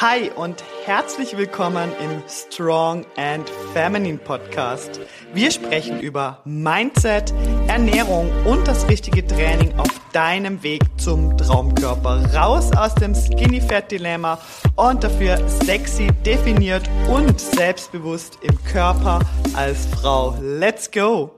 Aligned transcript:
Hi 0.00 0.30
und 0.30 0.64
herzlich 0.86 1.36
willkommen 1.36 1.92
im 2.02 2.22
Strong 2.26 3.04
and 3.18 3.50
Feminine 3.74 4.16
Podcast. 4.16 4.98
Wir 5.34 5.50
sprechen 5.50 6.00
über 6.00 6.40
Mindset, 6.46 7.34
Ernährung 7.68 8.32
und 8.46 8.66
das 8.66 8.88
richtige 8.88 9.26
Training 9.26 9.78
auf 9.78 9.90
deinem 10.14 10.62
Weg 10.62 10.80
zum 10.96 11.36
Traumkörper. 11.36 12.32
Raus 12.34 12.74
aus 12.74 12.94
dem 12.94 13.14
Skinny 13.14 13.60
Fat 13.60 13.92
Dilemma 13.92 14.40
und 14.76 15.04
dafür 15.04 15.46
sexy, 15.46 16.06
definiert 16.24 16.88
und 17.10 17.38
selbstbewusst 17.38 18.38
im 18.40 18.56
Körper 18.64 19.20
als 19.52 19.84
Frau. 19.84 20.34
Let's 20.40 20.90
go! 20.90 21.30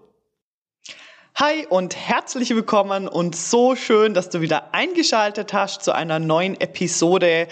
Hi 1.34 1.66
und 1.68 1.96
herzlich 1.96 2.54
willkommen 2.54 3.08
und 3.08 3.34
so 3.34 3.74
schön, 3.74 4.14
dass 4.14 4.30
du 4.30 4.40
wieder 4.40 4.72
eingeschaltet 4.72 5.52
hast 5.52 5.82
zu 5.82 5.90
einer 5.90 6.20
neuen 6.20 6.60
Episode 6.60 7.48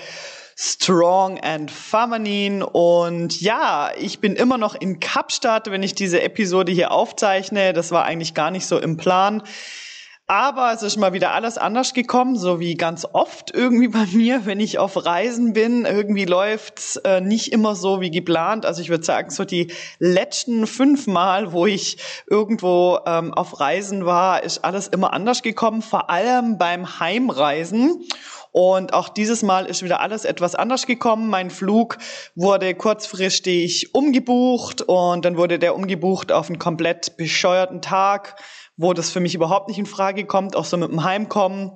Strong 0.62 1.40
and 1.40 1.70
Feminine. 1.70 2.66
Und 2.66 3.40
ja, 3.40 3.92
ich 3.98 4.20
bin 4.20 4.36
immer 4.36 4.58
noch 4.58 4.74
in 4.74 5.00
Kapstadt, 5.00 5.70
wenn 5.70 5.82
ich 5.82 5.94
diese 5.94 6.20
Episode 6.20 6.70
hier 6.70 6.92
aufzeichne. 6.92 7.72
Das 7.72 7.92
war 7.92 8.04
eigentlich 8.04 8.34
gar 8.34 8.50
nicht 8.50 8.66
so 8.66 8.78
im 8.78 8.98
Plan. 8.98 9.42
Aber 10.26 10.72
es 10.74 10.82
ist 10.82 10.98
mal 10.98 11.14
wieder 11.14 11.32
alles 11.32 11.56
anders 11.56 11.94
gekommen, 11.94 12.36
so 12.36 12.60
wie 12.60 12.74
ganz 12.74 13.06
oft 13.10 13.54
irgendwie 13.54 13.88
bei 13.88 14.04
mir, 14.12 14.44
wenn 14.44 14.60
ich 14.60 14.78
auf 14.78 15.06
Reisen 15.06 15.54
bin. 15.54 15.86
Irgendwie 15.86 16.26
läuft's 16.26 16.96
äh, 16.96 17.22
nicht 17.22 17.52
immer 17.52 17.74
so 17.74 18.02
wie 18.02 18.10
geplant. 18.10 18.66
Also 18.66 18.82
ich 18.82 18.90
würde 18.90 19.02
sagen, 19.02 19.30
so 19.30 19.46
die 19.46 19.72
letzten 19.98 20.66
fünf 20.66 21.06
Mal, 21.06 21.52
wo 21.52 21.64
ich 21.64 21.96
irgendwo 22.28 22.98
ähm, 23.06 23.32
auf 23.32 23.60
Reisen 23.60 24.04
war, 24.04 24.42
ist 24.42 24.62
alles 24.62 24.88
immer 24.88 25.14
anders 25.14 25.40
gekommen, 25.40 25.80
vor 25.80 26.10
allem 26.10 26.58
beim 26.58 27.00
Heimreisen. 27.00 28.04
Und 28.52 28.92
auch 28.94 29.08
dieses 29.08 29.42
Mal 29.42 29.66
ist 29.66 29.82
wieder 29.82 30.00
alles 30.00 30.24
etwas 30.24 30.54
anders 30.54 30.86
gekommen. 30.86 31.28
Mein 31.28 31.50
Flug 31.50 31.98
wurde 32.34 32.74
kurzfristig 32.74 33.94
umgebucht 33.94 34.82
und 34.82 35.24
dann 35.24 35.36
wurde 35.36 35.58
der 35.58 35.76
umgebucht 35.76 36.32
auf 36.32 36.48
einen 36.48 36.58
komplett 36.58 37.16
bescheuerten 37.16 37.80
Tag, 37.80 38.40
wo 38.76 38.92
das 38.92 39.10
für 39.10 39.20
mich 39.20 39.34
überhaupt 39.34 39.68
nicht 39.68 39.78
in 39.78 39.86
Frage 39.86 40.24
kommt, 40.24 40.56
auch 40.56 40.64
so 40.64 40.76
mit 40.76 40.90
dem 40.90 41.04
Heimkommen. 41.04 41.72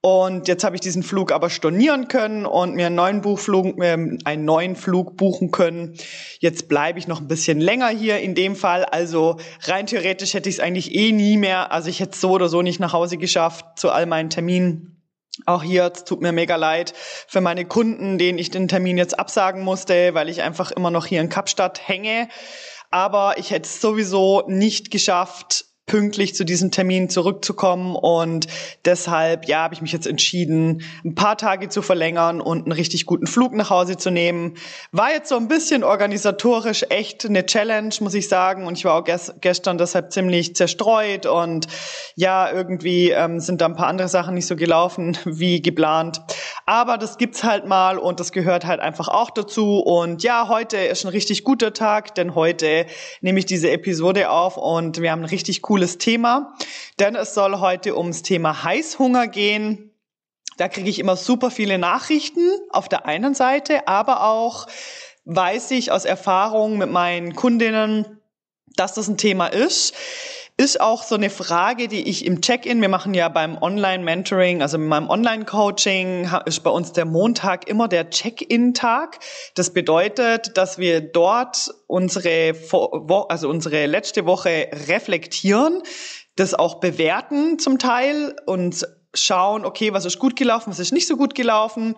Und 0.00 0.46
jetzt 0.46 0.62
habe 0.62 0.76
ich 0.76 0.80
diesen 0.80 1.02
Flug 1.02 1.32
aber 1.32 1.50
stornieren 1.50 2.06
können 2.06 2.46
und 2.46 2.76
mir 2.76 2.86
einen 2.86 2.94
neuen 2.94 3.22
Buchflug, 3.22 3.82
äh, 3.82 3.96
einen 4.24 4.44
neuen 4.44 4.76
Flug 4.76 5.16
buchen 5.16 5.50
können. 5.50 5.94
Jetzt 6.38 6.68
bleibe 6.68 7.00
ich 7.00 7.08
noch 7.08 7.20
ein 7.20 7.26
bisschen 7.26 7.60
länger 7.60 7.88
hier 7.88 8.20
in 8.20 8.36
dem 8.36 8.54
Fall. 8.54 8.84
Also 8.84 9.38
rein 9.64 9.86
theoretisch 9.86 10.34
hätte 10.34 10.48
ich 10.48 10.56
es 10.56 10.60
eigentlich 10.60 10.94
eh 10.94 11.10
nie 11.10 11.36
mehr. 11.36 11.72
Also 11.72 11.88
ich 11.90 11.98
hätte 11.98 12.12
es 12.12 12.20
so 12.20 12.30
oder 12.30 12.48
so 12.48 12.62
nicht 12.62 12.78
nach 12.78 12.92
Hause 12.92 13.16
geschafft 13.16 13.64
zu 13.76 13.90
all 13.90 14.06
meinen 14.06 14.30
Terminen. 14.30 14.95
Auch 15.44 15.62
hier, 15.62 15.92
es 15.94 16.04
tut 16.04 16.22
mir 16.22 16.32
mega 16.32 16.56
leid 16.56 16.94
für 16.96 17.40
meine 17.40 17.66
Kunden, 17.66 18.16
denen 18.16 18.38
ich 18.38 18.50
den 18.50 18.68
Termin 18.68 18.96
jetzt 18.96 19.18
absagen 19.18 19.62
musste, 19.62 20.14
weil 20.14 20.28
ich 20.28 20.42
einfach 20.42 20.70
immer 20.70 20.90
noch 20.90 21.06
hier 21.06 21.20
in 21.20 21.28
Kapstadt 21.28 21.86
hänge. 21.86 22.28
Aber 22.90 23.36
ich 23.38 23.50
hätte 23.50 23.66
es 23.66 23.80
sowieso 23.80 24.44
nicht 24.46 24.90
geschafft, 24.90 25.66
pünktlich 25.86 26.34
zu 26.34 26.44
diesem 26.44 26.72
Termin 26.72 27.08
zurückzukommen 27.08 27.94
und 27.94 28.48
deshalb 28.84 29.46
ja 29.46 29.60
habe 29.60 29.72
ich 29.72 29.82
mich 29.82 29.92
jetzt 29.92 30.08
entschieden, 30.08 30.82
ein 31.04 31.14
paar 31.14 31.38
Tage 31.38 31.68
zu 31.68 31.80
verlängern 31.80 32.40
und 32.40 32.64
einen 32.64 32.72
richtig 32.72 33.06
guten 33.06 33.28
Flug 33.28 33.52
nach 33.52 33.70
Hause 33.70 33.96
zu 33.96 34.10
nehmen. 34.10 34.54
War 34.90 35.12
jetzt 35.12 35.28
so 35.28 35.36
ein 35.36 35.46
bisschen 35.46 35.84
organisatorisch 35.84 36.84
echt 36.88 37.24
eine 37.24 37.46
Challenge, 37.46 37.94
muss 38.00 38.14
ich 38.14 38.28
sagen 38.28 38.66
und 38.66 38.76
ich 38.76 38.84
war 38.84 38.94
auch 38.94 39.04
gestern 39.40 39.78
deshalb 39.78 40.12
ziemlich 40.12 40.56
zerstreut 40.56 41.24
und 41.24 41.68
ja 42.16 42.50
irgendwie 42.50 43.12
ähm, 43.12 43.38
sind 43.38 43.60
da 43.60 43.66
ein 43.66 43.76
paar 43.76 43.86
andere 43.86 44.08
Sachen 44.08 44.34
nicht 44.34 44.46
so 44.46 44.56
gelaufen 44.56 45.16
wie 45.24 45.62
geplant. 45.62 46.20
Aber 46.66 46.98
das 46.98 47.16
gibt's 47.16 47.44
halt 47.44 47.64
mal 47.64 47.98
und 47.98 48.18
das 48.18 48.32
gehört 48.32 48.66
halt 48.66 48.80
einfach 48.80 49.06
auch 49.06 49.30
dazu 49.30 49.78
und 49.78 50.24
ja 50.24 50.48
heute 50.48 50.78
ist 50.78 51.04
ein 51.04 51.10
richtig 51.10 51.44
guter 51.44 51.72
Tag, 51.72 52.16
denn 52.16 52.34
heute 52.34 52.86
nehme 53.20 53.38
ich 53.38 53.46
diese 53.46 53.70
Episode 53.70 54.30
auf 54.30 54.56
und 54.56 55.00
wir 55.00 55.12
haben 55.12 55.20
einen 55.20 55.28
richtig 55.28 55.62
coolen 55.62 55.75
cooles 55.76 55.98
Thema, 55.98 56.54
denn 56.98 57.16
es 57.16 57.34
soll 57.34 57.58
heute 57.58 57.98
ums 57.98 58.22
Thema 58.22 58.64
Heißhunger 58.64 59.26
gehen. 59.28 59.90
Da 60.56 60.68
kriege 60.68 60.88
ich 60.88 60.98
immer 60.98 61.16
super 61.16 61.50
viele 61.50 61.76
Nachrichten 61.76 62.48
auf 62.70 62.88
der 62.88 63.04
einen 63.04 63.34
Seite, 63.34 63.86
aber 63.86 64.24
auch 64.24 64.68
weiß 65.26 65.72
ich 65.72 65.92
aus 65.92 66.06
Erfahrung 66.06 66.78
mit 66.78 66.90
meinen 66.90 67.36
Kundinnen, 67.36 68.22
dass 68.74 68.94
das 68.94 69.06
ein 69.08 69.18
Thema 69.18 69.48
ist 69.48 69.94
ist 70.58 70.80
auch 70.80 71.02
so 71.02 71.14
eine 71.14 71.28
Frage, 71.28 71.86
die 71.86 72.08
ich 72.08 72.24
im 72.24 72.40
Check-in, 72.40 72.80
wir 72.80 72.88
machen 72.88 73.12
ja 73.12 73.28
beim 73.28 73.58
Online-Mentoring, 73.60 74.62
also 74.62 74.78
mit 74.78 74.88
meinem 74.88 75.10
Online-Coaching, 75.10 76.30
ist 76.46 76.62
bei 76.62 76.70
uns 76.70 76.92
der 76.92 77.04
Montag 77.04 77.68
immer 77.68 77.88
der 77.88 78.08
Check-in-Tag. 78.08 79.18
Das 79.54 79.74
bedeutet, 79.74 80.56
dass 80.56 80.78
wir 80.78 81.02
dort 81.02 81.74
unsere, 81.86 82.54
also 83.28 83.50
unsere 83.50 83.84
letzte 83.84 84.24
Woche 84.24 84.68
reflektieren, 84.88 85.82
das 86.36 86.54
auch 86.54 86.80
bewerten 86.80 87.58
zum 87.58 87.78
Teil 87.78 88.34
und 88.46 88.86
schauen, 89.12 89.66
okay, 89.66 89.92
was 89.92 90.06
ist 90.06 90.18
gut 90.18 90.36
gelaufen, 90.36 90.70
was 90.70 90.78
ist 90.78 90.92
nicht 90.92 91.06
so 91.06 91.16
gut 91.16 91.34
gelaufen 91.34 91.96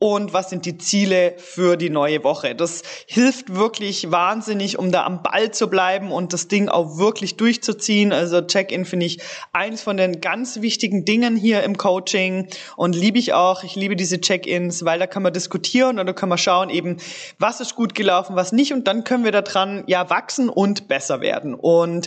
und 0.00 0.32
was 0.32 0.48
sind 0.48 0.64
die 0.64 0.78
Ziele 0.78 1.34
für 1.38 1.76
die 1.76 1.90
neue 1.90 2.22
Woche. 2.22 2.54
Das 2.54 2.82
hilft 3.06 3.54
wirklich 3.54 4.12
wahnsinnig, 4.12 4.78
um 4.78 4.92
da 4.92 5.04
am 5.04 5.24
Ball 5.24 5.50
zu 5.50 5.68
bleiben 5.68 6.12
und 6.12 6.32
das 6.32 6.46
Ding 6.46 6.68
auch 6.68 6.98
wirklich 6.98 7.36
durchzuziehen. 7.36 8.12
Also 8.12 8.40
Check-in 8.40 8.84
finde 8.84 9.06
ich 9.06 9.18
eins 9.52 9.82
von 9.82 9.96
den 9.96 10.20
ganz 10.20 10.60
wichtigen 10.60 11.04
Dingen 11.04 11.34
hier 11.34 11.64
im 11.64 11.76
Coaching 11.76 12.46
und 12.76 12.94
liebe 12.94 13.18
ich 13.18 13.32
auch. 13.32 13.64
Ich 13.64 13.74
liebe 13.74 13.96
diese 13.96 14.20
Check-ins, 14.20 14.84
weil 14.84 15.00
da 15.00 15.08
kann 15.08 15.24
man 15.24 15.32
diskutieren 15.32 15.98
und 15.98 16.06
da 16.06 16.12
kann 16.12 16.28
man 16.28 16.38
schauen 16.38 16.70
eben, 16.70 16.98
was 17.40 17.60
ist 17.60 17.74
gut 17.74 17.96
gelaufen, 17.96 18.36
was 18.36 18.52
nicht 18.52 18.72
und 18.72 18.86
dann 18.86 19.02
können 19.02 19.24
wir 19.24 19.32
daran 19.32 19.82
ja 19.88 20.08
wachsen 20.10 20.48
und 20.48 20.86
besser 20.86 21.20
werden. 21.20 21.54
Und 21.54 22.06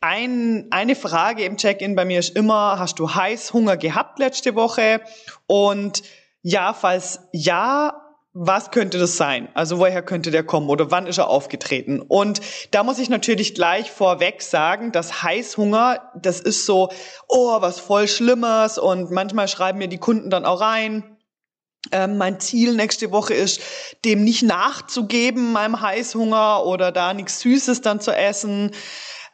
ein, 0.00 0.66
eine 0.70 0.94
Frage 0.94 1.44
im 1.44 1.56
Check-in 1.56 1.96
bei 1.96 2.04
mir 2.04 2.20
ist 2.20 2.36
immer, 2.36 2.78
hast 2.78 3.00
du 3.00 3.12
Heißhunger 3.12 3.76
gehabt 3.76 4.20
letzte 4.20 4.54
Woche? 4.54 5.00
Und 5.46 6.02
ja, 6.44 6.74
falls 6.74 7.20
ja, 7.32 8.00
was 8.34 8.70
könnte 8.70 8.98
das 8.98 9.16
sein? 9.16 9.48
Also 9.54 9.78
woher 9.78 10.02
könnte 10.02 10.30
der 10.30 10.44
kommen 10.44 10.68
oder 10.68 10.90
wann 10.90 11.06
ist 11.06 11.18
er 11.18 11.28
aufgetreten? 11.28 12.00
Und 12.00 12.40
da 12.70 12.82
muss 12.82 12.98
ich 12.98 13.08
natürlich 13.08 13.54
gleich 13.54 13.90
vorweg 13.90 14.42
sagen, 14.42 14.92
dass 14.92 15.22
Heißhunger, 15.22 16.12
das 16.20 16.40
ist 16.40 16.66
so, 16.66 16.90
oh, 17.28 17.62
was 17.62 17.80
voll 17.80 18.08
Schlimmes 18.08 18.76
und 18.76 19.10
manchmal 19.10 19.48
schreiben 19.48 19.78
mir 19.78 19.88
die 19.88 19.98
Kunden 19.98 20.28
dann 20.28 20.44
auch 20.44 20.60
rein, 20.60 21.16
ähm, 21.92 22.18
mein 22.18 22.40
Ziel 22.40 22.74
nächste 22.74 23.10
Woche 23.10 23.32
ist, 23.32 23.62
dem 24.04 24.22
nicht 24.22 24.42
nachzugeben, 24.42 25.52
meinem 25.52 25.80
Heißhunger 25.80 26.66
oder 26.66 26.92
da 26.92 27.14
nichts 27.14 27.40
Süßes 27.40 27.80
dann 27.80 28.00
zu 28.00 28.14
essen. 28.14 28.72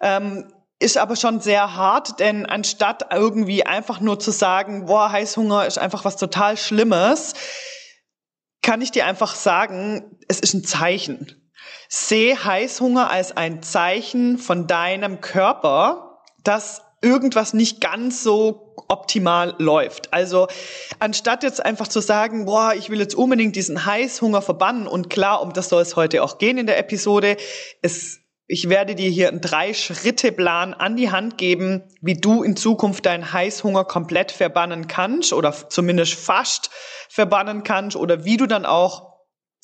Ähm, 0.01 0.47
ist 0.81 0.97
aber 0.97 1.15
schon 1.15 1.41
sehr 1.41 1.77
hart, 1.77 2.19
denn 2.19 2.47
anstatt 2.47 3.13
irgendwie 3.13 3.65
einfach 3.65 4.01
nur 4.01 4.19
zu 4.19 4.31
sagen, 4.31 4.87
boah, 4.87 5.13
Heißhunger 5.13 5.67
ist 5.67 5.79
einfach 5.79 6.05
was 6.05 6.17
total 6.17 6.57
Schlimmes, 6.57 7.35
kann 8.63 8.83
ich 8.83 8.91
dir 8.91 9.07
einfach 9.07 9.35
sagen, 9.35 10.17
es 10.27 10.41
ist 10.41 10.55
ein 10.55 10.65
Zeichen. 10.65 11.53
Seh 11.89 12.35
Heißhunger 12.35 13.11
als 13.11 13.37
ein 13.37 13.63
Zeichen 13.63 14.39
von 14.39 14.67
deinem 14.67 15.21
Körper, 15.21 16.23
dass 16.45 16.83
irgendwas 17.03 17.53
nicht 17.53 17.81
ganz 17.81 18.23
so 18.23 18.75
optimal 18.89 19.55
läuft. 19.59 20.13
Also 20.13 20.49
anstatt 20.99 21.43
jetzt 21.43 21.65
einfach 21.65 21.89
zu 21.89 22.01
sagen, 22.01 22.47
boah, 22.47 22.75
ich 22.75 22.91
will 22.91 23.01
jetzt 23.01 23.15
unbedingt 23.15 23.57
diesen 23.57 23.85
Heißhunger 23.85 24.43
verbannen 24.43 24.87
und 24.87 25.11
klar, 25.11 25.43
um 25.43 25.53
das 25.53 25.69
soll 25.69 25.83
es 25.83 25.97
heute 25.97 26.23
auch 26.23 26.39
gehen 26.39 26.59
in 26.59 26.67
der 26.67 26.79
Episode, 26.79 27.37
es 27.83 28.20
ich 28.51 28.69
werde 28.69 28.97
dir 28.97 29.09
hier 29.09 29.29
einen 29.29 29.41
Drei-Schritte-Plan 29.41 30.75
an 30.75 30.97
die 30.97 31.13
Hand 31.13 31.39
geben, 31.39 31.85
wie 32.01 32.15
du 32.15 32.43
in 32.43 32.57
Zukunft 32.57 33.07
deinen 33.07 33.33
Heißhunger 33.33 33.85
komplett 33.85 34.33
verbannen 34.33 34.89
kannst 34.89 35.33
oder 35.33 35.53
zumindest 35.53 36.15
fast 36.15 36.69
verbannen 37.09 37.63
kannst 37.63 37.97
oder 37.97 38.25
wie 38.25 38.37
du 38.37 38.47
dann 38.47 38.67
auch 38.67 39.10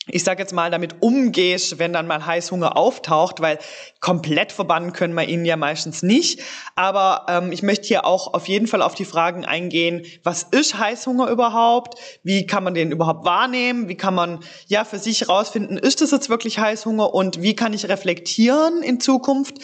ich 0.08 0.22
sage 0.22 0.40
jetzt 0.40 0.52
mal, 0.52 0.70
damit 0.70 1.02
umgehst, 1.02 1.80
wenn 1.80 1.92
dann 1.92 2.06
mal 2.06 2.24
Heißhunger 2.24 2.76
auftaucht, 2.76 3.40
weil 3.40 3.58
komplett 4.00 4.52
verbannen 4.52 4.92
können 4.92 5.14
wir 5.14 5.24
ihn 5.24 5.44
ja 5.44 5.56
meistens 5.56 6.04
nicht. 6.04 6.40
Aber 6.76 7.26
ähm, 7.28 7.50
ich 7.50 7.64
möchte 7.64 7.88
hier 7.88 8.04
auch 8.04 8.32
auf 8.32 8.46
jeden 8.46 8.68
Fall 8.68 8.82
auf 8.82 8.94
die 8.94 9.04
Fragen 9.04 9.44
eingehen, 9.44 10.06
was 10.22 10.44
ist 10.44 10.78
Heißhunger 10.78 11.28
überhaupt? 11.28 11.98
Wie 12.22 12.46
kann 12.46 12.62
man 12.62 12.74
den 12.74 12.92
überhaupt 12.92 13.24
wahrnehmen? 13.24 13.88
Wie 13.88 13.96
kann 13.96 14.14
man 14.14 14.40
ja 14.68 14.84
für 14.84 14.98
sich 14.98 15.22
herausfinden, 15.22 15.76
ist 15.76 16.00
das 16.00 16.12
jetzt 16.12 16.28
wirklich 16.28 16.60
Heißhunger? 16.60 17.12
Und 17.12 17.42
wie 17.42 17.56
kann 17.56 17.72
ich 17.72 17.88
reflektieren 17.88 18.82
in 18.82 19.00
Zukunft, 19.00 19.58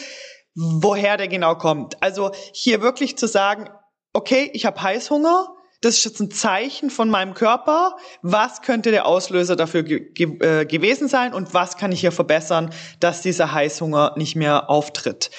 woher 0.55 1.15
der 1.15 1.29
genau 1.29 1.55
kommt? 1.55 2.03
Also 2.03 2.31
hier 2.51 2.81
wirklich 2.81 3.17
zu 3.17 3.27
sagen, 3.27 3.69
okay, 4.11 4.49
ich 4.53 4.65
habe 4.65 4.81
Heißhunger, 4.81 5.55
das 5.83 5.97
ist 5.97 6.05
jetzt 6.05 6.19
ein 6.21 6.31
Zeichen 6.31 6.89
von 6.89 7.09
meinem 7.09 7.33
Körper, 7.33 7.97
was 8.21 8.61
könnte 8.61 8.91
der 8.91 9.05
Auslöser 9.05 9.55
dafür 9.57 9.83
ge 9.83 10.07
äh, 10.15 10.65
gewesen 10.65 11.09
sein 11.09 11.33
und 11.33 11.53
was 11.53 11.75
kann 11.77 11.91
ich 11.91 11.99
hier 11.99 12.13
verbessern, 12.13 12.69
dass 13.01 13.21
dieser 13.21 13.51
Heißhunger 13.51 14.13
nicht 14.15 14.35
mehr 14.35 14.69
auftritt. 14.69 15.29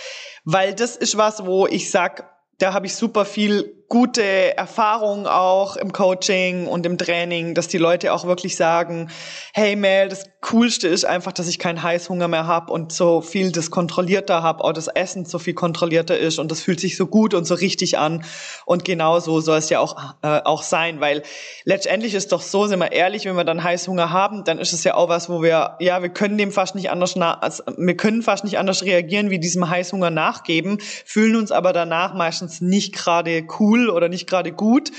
Weil 0.45 0.75
das 0.75 0.97
ist 0.97 1.17
was, 1.17 1.47
wo 1.47 1.67
ich 1.67 1.91
sag, 1.91 2.31
da 2.59 2.75
habe 2.75 2.87
ich 2.87 2.95
super 2.95 3.25
viel 3.25 3.84
gute 3.89 4.57
Erfahrung 4.57 5.27
auch 5.27 5.77
im 5.77 5.93
Coaching 5.93 6.67
und 6.67 6.87
im 6.87 6.99
Training, 6.99 7.55
dass 7.55 7.69
die 7.69 7.79
Leute 7.79 8.13
auch 8.13 8.25
wirklich 8.25 8.57
sagen, 8.57 9.11
hey 9.53 9.77
Mel, 9.77 10.09
das 10.09 10.25
Coolste 10.41 10.89
ist 10.89 11.05
einfach, 11.05 11.33
dass 11.33 11.49
ich 11.49 11.59
keinen 11.59 11.83
Heißhunger 11.83 12.29
mehr 12.29 12.47
habe 12.47 12.73
und 12.73 12.93
so 12.93 13.21
viel 13.21 13.53
das 13.53 13.71
kontrollierter 13.71 14.43
habe, 14.43 14.65
auch 14.65 14.73
das 14.73 14.89
Essen 14.89 15.25
so 15.25 15.39
viel 15.39 15.55
kontrollierter 15.55 16.19
ist 16.19 16.39
und 16.39 16.51
das 16.51 16.61
fühlt 16.61 16.81
sich 16.81 16.97
so 16.97 17.07
gut 17.07 17.35
und 17.35 17.47
so 17.47 17.55
richtig 17.55 17.99
an. 17.99 18.25
Und 18.67 18.85
genau 18.85 19.21
so 19.21 19.41
soll 19.41 19.59
es 19.59 19.71
ja 19.71 19.81
auch, 19.81 19.97
äh, 20.23 20.41
auch 20.45 20.63
sein, 20.63 21.01
weil 21.01 21.23
letztendlich 21.65 22.15
ist 22.15 22.33
doch 22.33 22.43
so, 22.43 22.67
sind 22.67 22.81
wir 22.81 22.93
ehrlich, 22.93 23.25
wenn 23.25 23.37
wir 23.37 23.45
dann 23.45 23.63
Heißhunger 23.63 24.11
haben, 24.11 24.45
dann 24.45 24.59
ist 24.59 24.73
es 24.73 24.85
ja 24.85 24.95
auch 24.95 25.09
was, 25.09 25.29
wo 25.29 25.43
wir, 25.43 25.77
ja, 25.81 26.03
wir 26.03 26.11
können 26.11 26.37
dem 26.37 26.53
fast 26.53 26.75
nicht 26.75 26.91
anders, 26.91 27.17
also 27.17 27.63
wir 27.77 27.97
können 27.97 28.23
fast 28.23 28.45
nicht 28.45 28.59
anders 28.59 28.83
reagieren, 28.83 29.31
wie 29.31 29.39
diesem 29.39 29.69
Heißhunger 29.69 30.11
nachgeben, 30.11 30.79
fühlen 30.81 31.37
uns 31.37 31.53
aber 31.53 31.73
danach 31.73 32.15
meistens 32.15 32.61
nicht 32.61 32.95
gerade 32.95 33.47
cool 33.59 33.74
oder 33.91 34.09
nicht 34.09 34.29
gerade 34.29 34.53
gut. 34.53 34.91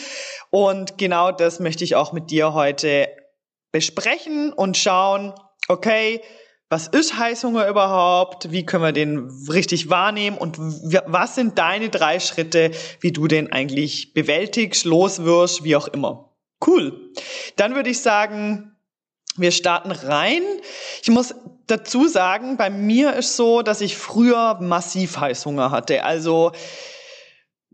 Und 0.50 0.98
genau 0.98 1.32
das 1.32 1.60
möchte 1.60 1.84
ich 1.84 1.96
auch 1.96 2.14
mit 2.14 2.32
dir 2.32 2.54
heute 2.54 3.08
besprechen 3.72 4.54
und 4.54 4.78
schauen, 4.78 5.34
okay, 5.68 6.22
was 6.70 6.88
ist 6.88 7.18
Heißhunger 7.18 7.68
überhaupt? 7.68 8.52
Wie 8.52 8.66
können 8.66 8.84
wir 8.84 8.92
den 8.92 9.30
richtig 9.50 9.90
wahrnehmen? 9.90 10.38
Und 10.38 10.58
was 10.58 11.36
sind 11.36 11.60
deine 11.60 11.90
drei 11.90 12.20
Schritte, 12.20 12.72
wie 13.02 13.12
du 13.12 13.28
den 13.28 13.52
eigentlich 13.52 14.14
bewältigst, 14.14 14.86
loswirst, 14.86 15.64
wie 15.64 15.76
auch 15.76 15.88
immer? 15.88 16.34
Cool. 16.66 17.12
Dann 17.56 17.76
würde 17.76 17.92
ich 17.92 18.00
sagen, 18.00 18.76
wir 19.38 19.52
starten 19.52 19.92
rein. 19.92 20.42
Ich 21.04 21.10
muss 21.10 21.36
dazu 21.68 22.08
sagen, 22.08 22.58
bei 22.58 22.70
mir 22.70 23.14
ist 23.14 23.36
so, 23.36 23.62
dass 23.62 23.82
ich 23.82 23.98
früher 23.98 24.60
massiv 24.62 25.18
Heißhunger 25.18 25.72
hatte. 25.72 26.04
Also 26.04 26.52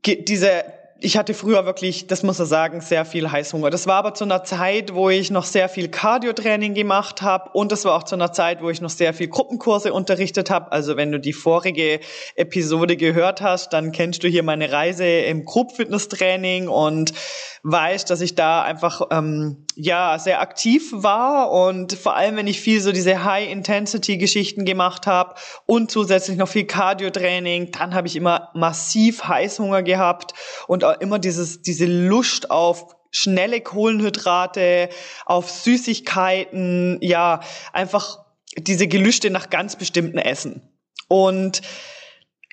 diese 0.05 0.63
ich 1.03 1.17
hatte 1.17 1.33
früher 1.33 1.65
wirklich, 1.65 2.05
das 2.05 2.21
muss 2.21 2.37
man 2.37 2.47
sagen, 2.47 2.79
sehr 2.79 3.05
viel 3.05 3.31
Heißhunger. 3.31 3.71
Das 3.71 3.87
war 3.87 3.95
aber 3.95 4.13
zu 4.13 4.23
einer 4.23 4.43
Zeit, 4.43 4.93
wo 4.93 5.09
ich 5.09 5.31
noch 5.31 5.45
sehr 5.45 5.67
viel 5.67 5.89
Cardio-Training 5.89 6.75
gemacht 6.75 7.23
habe 7.23 7.49
und 7.53 7.71
das 7.71 7.85
war 7.85 7.95
auch 7.95 8.03
zu 8.03 8.13
einer 8.13 8.31
Zeit, 8.31 8.61
wo 8.61 8.69
ich 8.69 8.81
noch 8.81 8.91
sehr 8.91 9.13
viel 9.13 9.27
Gruppenkurse 9.27 9.93
unterrichtet 9.93 10.51
habe. 10.51 10.71
Also 10.71 10.97
wenn 10.97 11.11
du 11.11 11.19
die 11.19 11.33
vorige 11.33 11.99
Episode 12.35 12.97
gehört 12.97 13.41
hast, 13.41 13.73
dann 13.73 13.91
kennst 13.91 14.23
du 14.23 14.27
hier 14.27 14.43
meine 14.43 14.71
Reise 14.71 15.05
im 15.05 15.43
Group-Fitness-Training 15.43 16.67
und 16.67 17.13
weißt, 17.63 18.09
dass 18.09 18.21
ich 18.21 18.35
da 18.35 18.63
einfach 18.63 19.01
ähm, 19.11 19.65
ja 19.75 20.17
sehr 20.17 20.41
aktiv 20.41 20.89
war 20.91 21.51
und 21.51 21.93
vor 21.93 22.15
allem, 22.15 22.35
wenn 22.35 22.47
ich 22.47 22.59
viel 22.59 22.81
so 22.81 22.91
diese 22.91 23.23
High-Intensity-Geschichten 23.23 24.65
gemacht 24.65 25.07
habe 25.07 25.35
und 25.65 25.91
zusätzlich 25.91 26.37
noch 26.37 26.47
viel 26.47 26.65
Cardio-Training, 26.65 27.71
dann 27.71 27.93
habe 27.93 28.07
ich 28.07 28.15
immer 28.15 28.49
massiv 28.53 29.23
Heißhunger 29.25 29.83
gehabt 29.83 30.33
und 30.67 30.83
immer 30.99 31.19
dieses, 31.19 31.61
diese 31.61 31.85
Lust 31.85 32.49
auf 32.49 32.95
schnelle 33.11 33.61
Kohlenhydrate, 33.61 34.89
auf 35.25 35.49
Süßigkeiten, 35.49 36.97
ja, 37.01 37.41
einfach 37.73 38.19
diese 38.57 38.87
Gelüste 38.87 39.29
nach 39.29 39.49
ganz 39.49 39.75
bestimmten 39.75 40.17
Essen. 40.17 40.61
Und 41.07 41.61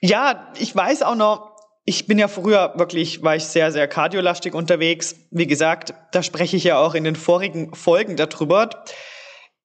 ja, 0.01 0.53
ich 0.59 0.75
weiß 0.75 1.03
auch 1.03 1.15
noch, 1.15 1.58
ich 1.89 2.07
bin 2.07 2.19
ja 2.19 2.29
früher 2.29 2.75
wirklich, 2.77 3.23
war 3.23 3.35
ich 3.35 3.45
sehr, 3.45 3.73
sehr 3.73 3.89
kardiolastig 3.89 4.55
unterwegs. 4.55 5.17
Wie 5.31 5.47
gesagt, 5.47 5.95
da 6.13 6.23
spreche 6.23 6.59
ich 6.59 6.65
ja 6.65 6.79
auch 6.79 6.95
in 6.95 7.03
den 7.03 7.17
vorigen 7.17 7.75
Folgen 7.75 8.15
darüber. 8.15 8.69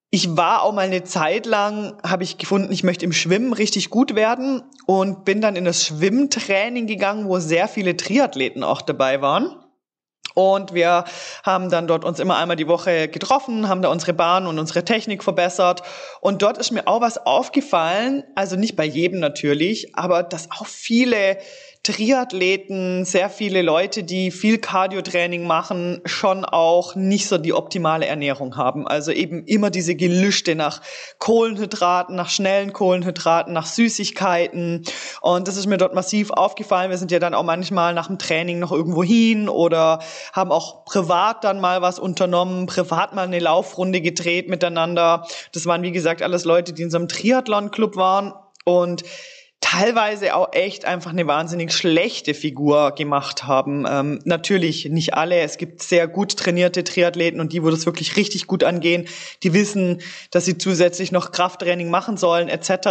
Ich 0.09 0.37
war 0.37 0.61
auch 0.61 0.71
mal 0.71 0.85
eine 0.85 1.03
Zeit 1.03 1.45
lang, 1.45 1.97
habe 2.01 2.23
ich 2.23 2.37
gefunden, 2.37 2.71
ich 2.71 2.85
möchte 2.85 3.03
im 3.03 3.11
Schwimmen 3.11 3.51
richtig 3.51 3.89
gut 3.89 4.15
werden 4.15 4.63
und 4.85 5.25
bin 5.25 5.41
dann 5.41 5.57
in 5.57 5.65
das 5.65 5.85
Schwimmtraining 5.85 6.87
gegangen, 6.87 7.27
wo 7.27 7.39
sehr 7.39 7.67
viele 7.67 7.97
Triathleten 7.97 8.63
auch 8.63 8.81
dabei 8.81 9.21
waren. 9.21 9.57
Und 10.33 10.74
wir 10.74 11.06
haben 11.44 11.69
dann 11.69 11.88
dort 11.88 12.06
uns 12.06 12.19
immer 12.19 12.38
einmal 12.38 12.56
die 12.56 12.68
Woche 12.68 13.07
getroffen, 13.07 13.68
haben 13.69 13.81
da 13.81 13.89
unsere 13.89 14.13
Bahn 14.13 14.47
und 14.47 14.59
unsere 14.59 14.83
Technik 14.85 15.24
verbessert. 15.24 15.83
Und 16.21 16.41
dort 16.41 16.57
ist 16.57 16.71
mir 16.71 16.88
auch 16.88 17.01
was 17.01 17.18
aufgefallen, 17.18 18.24
also 18.35 18.56
nicht 18.56 18.75
bei 18.75 18.85
jedem 18.85 19.19
natürlich, 19.19 19.95
aber 19.95 20.24
dass 20.24 20.50
auch 20.51 20.65
viele 20.65 21.38
Triathleten, 21.83 23.03
sehr 23.03 23.30
viele 23.30 23.62
Leute, 23.62 24.06
die 24.06 24.31
viel 24.31 24.57
Cardio-Training 24.57 25.45
machen, 25.45 26.00
schon 26.06 26.45
auch 26.45 26.95
nicht 26.95 27.27
so 27.27 27.38
die 27.38 27.51
optimale 27.51 28.06
Ernährung 28.06 28.56
haben. 28.56 28.88
Also 28.88 29.12
eben 29.12 29.44
immer 29.47 29.69
diese 29.69 29.94
Gelüste 29.95 30.56
nach 30.56 30.79
Kohlenhydraten, 31.19 32.15
nach 32.15 32.29
schnellen 32.29 32.71
Kohlenhydraten, 32.71 33.51
nach 33.51 33.65
Süßigkeiten. 33.65 34.86
Und 35.19 35.50
das 35.50 35.57
ist 35.57 35.68
mir 35.68 35.75
dort 35.75 35.94
massiv 35.94 36.31
aufgefallen. 36.31 36.89
Wir 36.89 36.97
sind 36.97 37.12
ja 37.12 37.19
dann 37.19 37.33
auch 37.33 37.44
manchmal 37.44 37.94
nach 37.94 38.07
dem 38.07 38.18
Training 38.18 38.59
noch 38.59 38.71
irgendwo 38.71 39.03
hin 39.03 39.50
oder 39.50 40.00
haben 40.31 40.51
auch 40.51 40.85
privat 40.85 41.43
dann 41.43 41.59
mal 41.59 41.81
was 41.81 41.99
unternommen, 41.99 42.65
privat 42.65 43.13
mal 43.13 43.23
eine 43.23 43.39
Laufrunde 43.39 44.01
gedreht 44.01 44.49
miteinander. 44.49 45.25
Das 45.51 45.65
waren, 45.65 45.83
wie 45.83 45.91
gesagt, 45.91 46.21
alles 46.21 46.45
Leute, 46.45 46.73
die 46.73 46.83
in 46.83 46.91
so 46.91 46.97
einem 46.97 47.07
Triathlon-Club 47.07 47.95
waren. 47.95 48.33
Und 48.65 49.03
teilweise 49.63 50.36
auch 50.36 50.50
echt 50.51 50.83
einfach 50.83 51.12
eine 51.12 51.25
wahnsinnig 51.25 51.71
schlechte 51.71 52.33
Figur 52.33 52.92
gemacht 52.92 53.45
haben. 53.45 53.86
Ähm, 53.89 54.19
natürlich 54.25 54.89
nicht 54.89 55.13
alle. 55.13 55.39
Es 55.39 55.57
gibt 55.57 55.81
sehr 55.81 56.10
gut 56.10 56.36
trainierte 56.36 56.83
Triathleten 56.83 57.39
und 57.39 57.54
die, 57.54 57.63
wo 57.63 57.69
das 57.69 57.86
wirklich 57.86 58.18
richtig 58.18 58.45
gut 58.45 58.65
angehen, 58.65 59.07
die 59.42 59.54
wissen, 59.54 60.01
dass 60.31 60.44
sie 60.44 60.57
zusätzlich 60.57 61.13
noch 61.13 61.31
Krafttraining 61.31 61.89
machen 61.89 62.18
sollen 62.18 62.50
etc. 62.50 62.88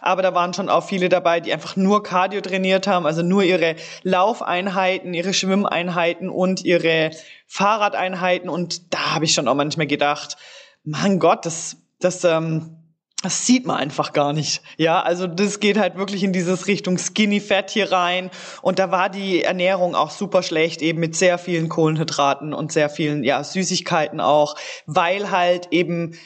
Aber 0.00 0.22
da 0.22 0.34
waren 0.34 0.54
schon 0.54 0.68
auch 0.68 0.86
viele 0.86 1.08
dabei, 1.08 1.40
die 1.40 1.52
einfach 1.52 1.74
nur 1.74 2.04
Cardio 2.04 2.40
trainiert 2.42 2.86
haben, 2.86 3.06
also 3.06 3.22
nur 3.22 3.42
ihre 3.42 3.74
Laufeinheiten, 4.04 5.14
ihre 5.14 5.34
Schwimmeinheiten 5.34 6.28
und 6.28 6.64
ihre 6.64 7.10
Fahrradeinheiten. 7.48 8.48
Und 8.48 8.94
da 8.94 9.14
habe 9.14 9.24
ich 9.24 9.34
schon 9.34 9.48
auch 9.48 9.56
manchmal 9.56 9.88
gedacht, 9.88 10.36
mein 10.84 11.18
Gott, 11.18 11.44
das, 11.44 11.76
das 11.98 12.22
ähm, 12.22 12.83
das 13.24 13.46
sieht 13.46 13.66
man 13.66 13.76
einfach 13.76 14.12
gar 14.12 14.34
nicht. 14.34 14.62
Ja, 14.76 15.00
also 15.00 15.26
das 15.26 15.58
geht 15.58 15.78
halt 15.78 15.96
wirklich 15.96 16.22
in 16.22 16.34
dieses 16.34 16.66
Richtung 16.66 16.98
Skinny 16.98 17.40
Fat 17.40 17.70
hier 17.70 17.90
rein. 17.90 18.30
Und 18.60 18.78
da 18.78 18.90
war 18.90 19.08
die 19.08 19.42
Ernährung 19.42 19.94
auch 19.94 20.10
super 20.10 20.42
schlecht, 20.42 20.82
eben 20.82 21.00
mit 21.00 21.16
sehr 21.16 21.38
vielen 21.38 21.70
Kohlenhydraten 21.70 22.52
und 22.52 22.70
sehr 22.70 22.90
vielen, 22.90 23.24
ja, 23.24 23.42
Süßigkeiten 23.42 24.20
auch, 24.20 24.56
weil 24.84 25.30
halt 25.30 25.68
eben 25.70 26.18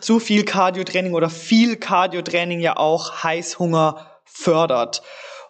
zu 0.00 0.20
viel 0.20 0.44
Cardiotraining 0.44 1.12
oder 1.12 1.28
viel 1.28 1.76
Cardiotraining 1.76 2.60
ja 2.60 2.78
auch 2.78 3.22
Heißhunger 3.22 4.06
fördert. 4.24 5.02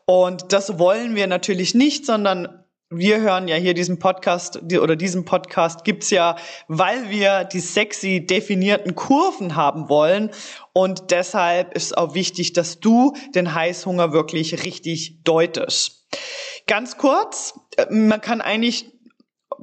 Und 0.04 0.52
das 0.52 0.78
wollen 0.80 1.14
wir 1.14 1.28
natürlich 1.28 1.74
nicht, 1.74 2.06
sondern 2.06 2.64
wir 2.90 3.20
hören 3.20 3.48
ja 3.48 3.56
hier 3.56 3.74
diesen 3.74 3.98
Podcast 3.98 4.62
oder 4.62 4.96
diesen 4.96 5.24
Podcast 5.24 5.84
gibt's 5.84 6.10
ja, 6.10 6.36
weil 6.68 7.10
wir 7.10 7.44
die 7.44 7.60
sexy 7.60 8.24
definierten 8.24 8.94
Kurven 8.94 9.56
haben 9.56 9.88
wollen. 9.88 10.30
Und 10.72 11.10
deshalb 11.10 11.74
ist 11.74 11.96
auch 11.96 12.14
wichtig, 12.14 12.54
dass 12.54 12.80
du 12.80 13.14
den 13.34 13.54
Heißhunger 13.54 14.12
wirklich 14.12 14.64
richtig 14.64 15.22
deutest. 15.22 16.06
Ganz 16.66 16.96
kurz, 16.96 17.58
äh, 17.76 17.92
man 17.92 18.20
kann 18.20 18.40
eigentlich 18.40 18.90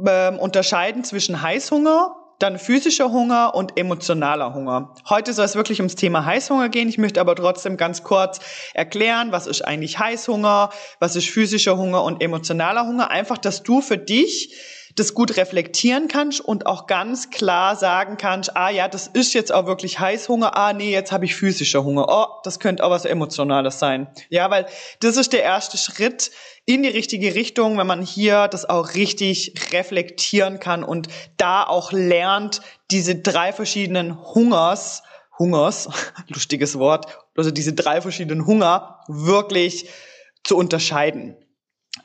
äh, 0.06 0.36
unterscheiden 0.38 1.04
zwischen 1.04 1.42
Heißhunger 1.42 2.16
dann 2.40 2.60
physischer 2.60 3.12
Hunger 3.12 3.56
und 3.56 3.78
emotionaler 3.80 4.54
Hunger. 4.54 4.94
Heute 5.10 5.34
soll 5.34 5.46
es 5.46 5.56
wirklich 5.56 5.80
ums 5.80 5.96
Thema 5.96 6.26
Heißhunger 6.26 6.70
gehen. 6.70 6.90
Ich 6.90 6.98
möchte 6.98 7.22
aber 7.22 7.36
trotzdem 7.36 7.78
ganz 7.78 8.04
kurz 8.04 8.40
erklären, 8.74 9.32
was 9.32 9.48
ist 9.48 9.62
eigentlich 9.62 10.00
Heißhunger, 10.00 10.70
was 11.00 11.16
ist 11.16 11.30
physischer 11.30 11.78
Hunger 11.78 12.04
und 12.04 12.22
emotionaler 12.22 12.86
Hunger. 12.86 13.10
Einfach, 13.10 13.38
dass 13.38 13.64
du 13.64 13.82
für 13.82 13.98
dich 13.98 14.54
das 14.96 15.14
gut 15.14 15.36
reflektieren 15.36 16.08
kannst 16.08 16.40
und 16.40 16.66
auch 16.66 16.88
ganz 16.88 17.30
klar 17.30 17.76
sagen 17.76 18.16
kannst, 18.18 18.56
ah 18.56 18.70
ja, 18.70 18.88
das 18.88 19.08
ist 19.08 19.34
jetzt 19.34 19.52
auch 19.52 19.66
wirklich 19.66 20.00
Heißhunger, 20.00 20.56
ah 20.56 20.72
nee, 20.72 20.92
jetzt 20.92 21.12
habe 21.12 21.26
ich 21.26 21.36
physischer 21.36 21.84
Hunger. 21.84 22.06
Oh, 22.08 22.28
das 22.44 22.60
könnte 22.60 22.84
auch 22.84 22.92
was 22.92 23.04
Emotionales 23.04 23.78
sein. 23.78 24.08
Ja, 24.30 24.50
weil 24.50 24.66
das 25.02 25.18
ist 25.18 25.34
der 25.34 25.44
erste 25.44 25.78
Schritt 25.78 26.32
in 26.66 26.84
die 26.84 26.90
richtige 26.90 27.36
Richtung, 27.36 27.78
wenn 27.78 27.88
man 27.88 28.02
hier 28.02 28.48
das 28.48 28.68
auch 28.68 28.96
richtig 28.96 29.54
reflektieren 29.74 30.60
kann 30.60 30.84
und 30.84 31.10
da 31.38 31.64
auch 31.64 31.92
lernt, 31.92 32.62
diese 32.90 33.16
drei 33.16 33.52
verschiedenen 33.52 34.24
Hungers, 34.34 35.04
Hungers, 35.38 35.90
lustiges 36.30 36.80
Wort, 36.80 37.08
also 37.36 37.52
diese 37.52 37.74
drei 37.74 38.00
verschiedenen 38.00 38.46
Hunger 38.46 39.02
wirklich 39.08 39.90
zu 40.44 40.56
unterscheiden. 40.56 41.36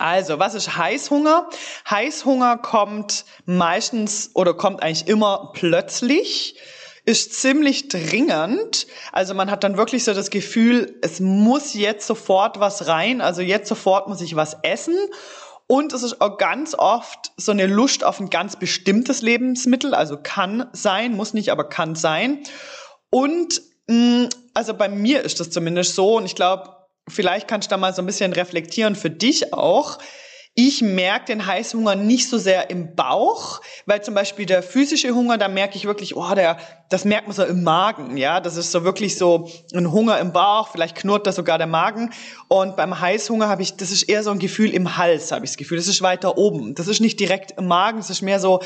Also, 0.00 0.38
was 0.38 0.54
ist 0.54 0.78
Heißhunger? 0.78 1.50
Heißhunger 1.88 2.56
kommt 2.56 3.26
meistens 3.44 4.30
oder 4.32 4.54
kommt 4.54 4.82
eigentlich 4.82 5.08
immer 5.08 5.50
plötzlich, 5.52 6.58
ist 7.04 7.34
ziemlich 7.34 7.88
dringend. 7.88 8.86
Also 9.12 9.34
man 9.34 9.50
hat 9.50 9.62
dann 9.62 9.76
wirklich 9.76 10.04
so 10.04 10.14
das 10.14 10.30
Gefühl, 10.30 10.98
es 11.02 11.20
muss 11.20 11.74
jetzt 11.74 12.06
sofort 12.06 12.60
was 12.60 12.86
rein, 12.86 13.20
also 13.20 13.42
jetzt 13.42 13.68
sofort 13.68 14.08
muss 14.08 14.22
ich 14.22 14.36
was 14.36 14.56
essen. 14.62 14.96
Und 15.66 15.92
es 15.92 16.02
ist 16.02 16.22
auch 16.22 16.38
ganz 16.38 16.74
oft 16.74 17.32
so 17.36 17.52
eine 17.52 17.66
Lust 17.66 18.02
auf 18.02 18.20
ein 18.20 18.30
ganz 18.30 18.56
bestimmtes 18.56 19.20
Lebensmittel, 19.20 19.94
also 19.94 20.16
kann 20.16 20.66
sein, 20.72 21.14
muss 21.14 21.34
nicht, 21.34 21.52
aber 21.52 21.68
kann 21.68 21.94
sein. 21.94 22.42
Und 23.10 23.60
mm, 23.86 24.24
also 24.54 24.72
bei 24.72 24.88
mir 24.88 25.22
ist 25.22 25.40
das 25.40 25.50
zumindest 25.50 25.94
so 25.94 26.16
und 26.16 26.24
ich 26.24 26.34
glaube, 26.34 26.79
vielleicht 27.10 27.48
kannst 27.48 27.70
du 27.70 27.74
da 27.74 27.76
mal 27.76 27.94
so 27.94 28.02
ein 28.02 28.06
bisschen 28.06 28.32
reflektieren 28.32 28.96
für 28.96 29.10
dich 29.10 29.52
auch. 29.52 29.98
ich 30.54 30.82
merke 30.82 31.26
den 31.26 31.46
Heißhunger 31.46 31.94
nicht 31.94 32.28
so 32.28 32.36
sehr 32.36 32.70
im 32.70 32.96
Bauch, 32.96 33.60
weil 33.86 34.02
zum 34.02 34.14
Beispiel 34.14 34.46
der 34.46 34.62
physische 34.62 35.14
Hunger, 35.14 35.38
da 35.38 35.48
merke 35.48 35.76
ich 35.76 35.84
wirklich, 35.84 36.16
oh, 36.16 36.34
der, 36.34 36.58
das 36.88 37.04
merkt 37.04 37.28
man 37.28 37.36
so 37.36 37.44
im 37.44 37.62
Magen, 37.62 38.16
ja, 38.16 38.40
das 38.40 38.56
ist 38.56 38.72
so 38.72 38.82
wirklich 38.84 39.16
so 39.16 39.48
ein 39.72 39.92
Hunger 39.92 40.18
im 40.18 40.32
Bauch, 40.32 40.68
vielleicht 40.68 40.96
knurrt 40.96 41.26
da 41.26 41.32
sogar 41.32 41.56
der 41.56 41.68
Magen. 41.68 42.12
Und 42.48 42.76
beim 42.76 43.00
Heißhunger 43.00 43.48
habe 43.48 43.62
ich, 43.62 43.76
das 43.76 43.92
ist 43.92 44.02
eher 44.02 44.24
so 44.24 44.30
ein 44.32 44.40
Gefühl 44.40 44.74
im 44.74 44.96
Hals, 44.96 45.30
habe 45.30 45.44
ich 45.44 45.52
das 45.52 45.56
Gefühl, 45.56 45.78
das 45.78 45.86
ist 45.86 46.02
weiter 46.02 46.36
oben, 46.36 46.74
das 46.74 46.88
ist 46.88 47.00
nicht 47.00 47.20
direkt 47.20 47.52
im 47.56 47.66
Magen, 47.68 47.98
das 47.98 48.10
ist 48.10 48.22
mehr 48.22 48.40
so 48.40 48.60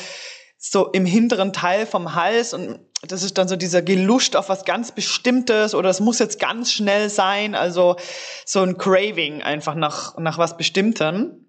so 0.66 0.90
im 0.92 1.04
hinteren 1.04 1.52
Teil 1.52 1.84
vom 1.84 2.14
Hals 2.14 2.54
und 2.54 2.80
das 3.08 3.23
ist 3.23 3.38
dann 3.38 3.49
so 3.49 3.56
dieser 3.56 3.82
Gelust 3.82 4.37
auf 4.37 4.49
was 4.49 4.64
ganz 4.64 4.92
Bestimmtes 4.92 5.75
oder 5.75 5.90
es 5.90 6.00
muss 6.00 6.18
jetzt 6.18 6.40
ganz 6.40 6.73
schnell 6.73 7.11
sein, 7.11 7.54
also 7.54 7.96
so 8.44 8.61
ein 8.61 8.78
Craving 8.78 9.42
einfach 9.42 9.75
nach, 9.75 10.16
nach 10.18 10.38
was 10.38 10.56
Bestimmtem. 10.56 11.43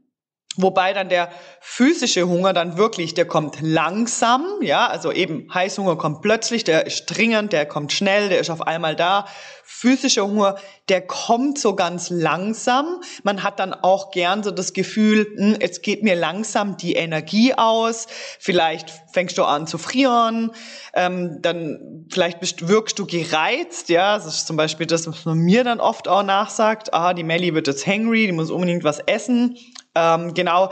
Wobei 0.57 0.93
dann 0.93 1.09
der 1.09 1.29
physische 1.59 2.27
Hunger 2.27 2.53
dann 2.53 2.77
wirklich, 2.77 3.13
der 3.13 3.25
kommt 3.25 3.57
langsam, 3.61 4.45
ja, 4.61 4.87
also 4.87 5.11
eben 5.11 5.53
Heißhunger 5.53 5.97
kommt 5.97 6.21
plötzlich, 6.21 6.63
der 6.63 6.85
ist 6.85 7.05
dringend, 7.07 7.51
der 7.51 7.65
kommt 7.65 7.91
schnell, 7.91 8.29
der 8.29 8.39
ist 8.39 8.49
auf 8.49 8.61
einmal 8.61 8.95
da. 8.95 9.25
Physischer 9.67 10.25
Hunger, 10.25 10.55
der 10.87 11.01
kommt 11.01 11.59
so 11.59 11.75
ganz 11.75 12.09
langsam. 12.09 13.01
Man 13.23 13.43
hat 13.43 13.59
dann 13.59 13.73
auch 13.73 14.11
gern 14.11 14.43
so 14.43 14.51
das 14.51 14.73
Gefühl, 14.73 15.27
hm, 15.35 15.57
jetzt 15.59 15.83
geht 15.83 16.03
mir 16.03 16.15
langsam 16.15 16.77
die 16.77 16.93
Energie 16.93 17.53
aus. 17.53 18.07
Vielleicht 18.39 18.93
fängst 19.11 19.37
du 19.37 19.43
an 19.43 19.67
zu 19.67 19.77
frieren, 19.77 20.51
ähm, 20.93 21.39
dann 21.41 22.05
vielleicht 22.09 22.39
bist, 22.39 22.67
wirkst 22.67 22.97
du 22.99 23.05
gereizt, 23.05 23.89
ja. 23.89 24.15
Das 24.15 24.27
ist 24.27 24.47
zum 24.47 24.55
Beispiel 24.55 24.85
das, 24.85 25.07
was 25.07 25.25
man 25.25 25.39
mir 25.39 25.63
dann 25.63 25.81
oft 25.81 26.07
auch 26.07 26.23
nachsagt. 26.23 26.93
Ah, 26.93 27.13
die 27.13 27.23
Melly 27.23 27.53
wird 27.53 27.67
jetzt 27.67 27.85
hangry, 27.85 28.27
die 28.27 28.31
muss 28.31 28.51
unbedingt 28.51 28.83
was 28.83 28.99
essen. 28.99 29.57
Ähm, 29.95 30.33
genau. 30.33 30.69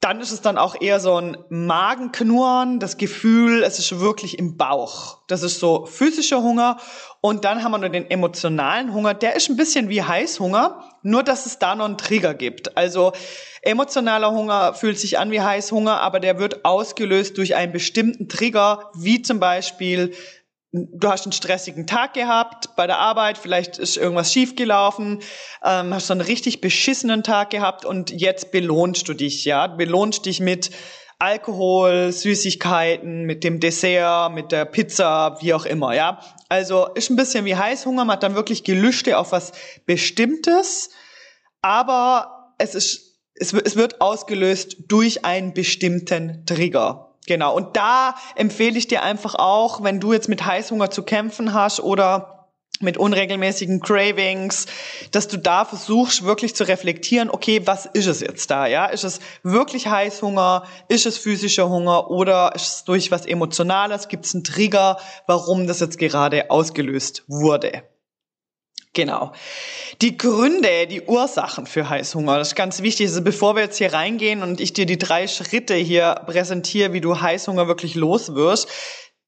Dann 0.00 0.20
ist 0.20 0.32
es 0.32 0.40
dann 0.40 0.58
auch 0.58 0.74
eher 0.80 0.98
so 0.98 1.14
ein 1.14 1.36
Magenknurren, 1.48 2.80
das 2.80 2.96
Gefühl, 2.96 3.62
es 3.62 3.78
ist 3.78 4.00
wirklich 4.00 4.36
im 4.36 4.56
Bauch. 4.56 5.18
Das 5.28 5.44
ist 5.44 5.60
so 5.60 5.86
physischer 5.86 6.42
Hunger. 6.42 6.78
Und 7.20 7.44
dann 7.44 7.62
haben 7.62 7.70
wir 7.70 7.78
nur 7.78 7.88
den 7.88 8.10
emotionalen 8.10 8.92
Hunger. 8.92 9.14
Der 9.14 9.36
ist 9.36 9.48
ein 9.48 9.56
bisschen 9.56 9.88
wie 9.88 10.02
Heißhunger, 10.02 10.82
nur 11.02 11.22
dass 11.22 11.46
es 11.46 11.60
da 11.60 11.76
noch 11.76 11.84
einen 11.84 11.98
Trigger 11.98 12.34
gibt. 12.34 12.76
Also 12.76 13.12
emotionaler 13.62 14.32
Hunger 14.32 14.74
fühlt 14.74 14.98
sich 14.98 15.20
an 15.20 15.30
wie 15.30 15.40
Heißhunger, 15.40 16.00
aber 16.00 16.18
der 16.18 16.40
wird 16.40 16.64
ausgelöst 16.64 17.38
durch 17.38 17.54
einen 17.54 17.70
bestimmten 17.70 18.28
Trigger, 18.28 18.90
wie 18.94 19.22
zum 19.22 19.38
Beispiel 19.38 20.14
du 20.72 21.08
hast 21.08 21.26
einen 21.26 21.32
stressigen 21.32 21.86
Tag 21.86 22.14
gehabt 22.14 22.74
bei 22.76 22.86
der 22.86 22.98
Arbeit, 22.98 23.36
vielleicht 23.36 23.78
ist 23.78 23.98
irgendwas 23.98 24.32
schiefgelaufen, 24.32 25.20
ähm, 25.62 25.92
hast 25.92 26.06
so 26.06 26.14
einen 26.14 26.22
richtig 26.22 26.60
beschissenen 26.60 27.22
Tag 27.22 27.50
gehabt 27.50 27.84
und 27.84 28.10
jetzt 28.10 28.52
belohnst 28.52 29.06
du 29.08 29.14
dich, 29.14 29.44
ja, 29.44 29.66
belohnst 29.66 30.24
dich 30.24 30.40
mit 30.40 30.70
Alkohol, 31.18 32.10
Süßigkeiten, 32.10 33.24
mit 33.24 33.44
dem 33.44 33.60
Dessert, 33.60 34.32
mit 34.32 34.50
der 34.50 34.64
Pizza, 34.64 35.36
wie 35.40 35.54
auch 35.54 35.66
immer, 35.66 35.94
ja. 35.94 36.20
Also 36.48 36.86
ist 36.94 37.10
ein 37.10 37.16
bisschen 37.16 37.44
wie 37.44 37.54
Heißhunger, 37.54 38.06
man 38.06 38.14
hat 38.14 38.22
dann 38.22 38.34
wirklich 38.34 38.64
Gelüste 38.64 39.18
auf 39.18 39.30
was 39.30 39.52
Bestimmtes, 39.84 40.90
aber 41.60 42.54
es 42.58 42.74
ist, 42.74 43.20
es 43.34 43.76
wird 43.76 44.00
ausgelöst 44.00 44.76
durch 44.88 45.24
einen 45.24 45.52
bestimmten 45.52 46.46
Trigger. 46.46 47.11
Genau. 47.26 47.54
Und 47.54 47.76
da 47.76 48.14
empfehle 48.34 48.78
ich 48.78 48.88
dir 48.88 49.02
einfach 49.02 49.34
auch, 49.36 49.82
wenn 49.82 50.00
du 50.00 50.12
jetzt 50.12 50.28
mit 50.28 50.44
Heißhunger 50.44 50.90
zu 50.90 51.02
kämpfen 51.02 51.54
hast 51.54 51.80
oder 51.80 52.42
mit 52.80 52.96
unregelmäßigen 52.96 53.80
Cravings, 53.80 54.66
dass 55.12 55.28
du 55.28 55.36
da 55.36 55.64
versuchst 55.64 56.24
wirklich 56.24 56.56
zu 56.56 56.64
reflektieren, 56.64 57.30
okay, 57.30 57.62
was 57.64 57.86
ist 57.86 58.06
es 58.06 58.20
jetzt 58.20 58.50
da, 58.50 58.66
ja? 58.66 58.86
Ist 58.86 59.04
es 59.04 59.20
wirklich 59.44 59.86
Heißhunger? 59.86 60.64
Ist 60.88 61.06
es 61.06 61.16
physischer 61.16 61.68
Hunger? 61.68 62.10
Oder 62.10 62.52
ist 62.56 62.66
es 62.66 62.84
durch 62.84 63.10
was 63.10 63.24
Emotionales? 63.24 64.08
Gibt 64.08 64.26
es 64.26 64.34
einen 64.34 64.42
Trigger, 64.42 64.98
warum 65.26 65.68
das 65.68 65.80
jetzt 65.80 65.98
gerade 65.98 66.50
ausgelöst 66.50 67.22
wurde? 67.28 67.84
Genau. 68.94 69.32
Die 70.02 70.18
Gründe, 70.18 70.86
die 70.86 71.02
Ursachen 71.02 71.64
für 71.66 71.88
Heißhunger, 71.88 72.36
das 72.36 72.48
ist 72.48 72.54
ganz 72.56 72.82
wichtig. 72.82 73.06
Also 73.06 73.22
bevor 73.22 73.56
wir 73.56 73.62
jetzt 73.62 73.78
hier 73.78 73.94
reingehen 73.94 74.42
und 74.42 74.60
ich 74.60 74.74
dir 74.74 74.84
die 74.84 74.98
drei 74.98 75.28
Schritte 75.28 75.74
hier 75.74 76.22
präsentiere, 76.26 76.92
wie 76.92 77.00
du 77.00 77.18
Heißhunger 77.18 77.68
wirklich 77.68 77.94
los 77.94 78.34
wirst, 78.34 78.68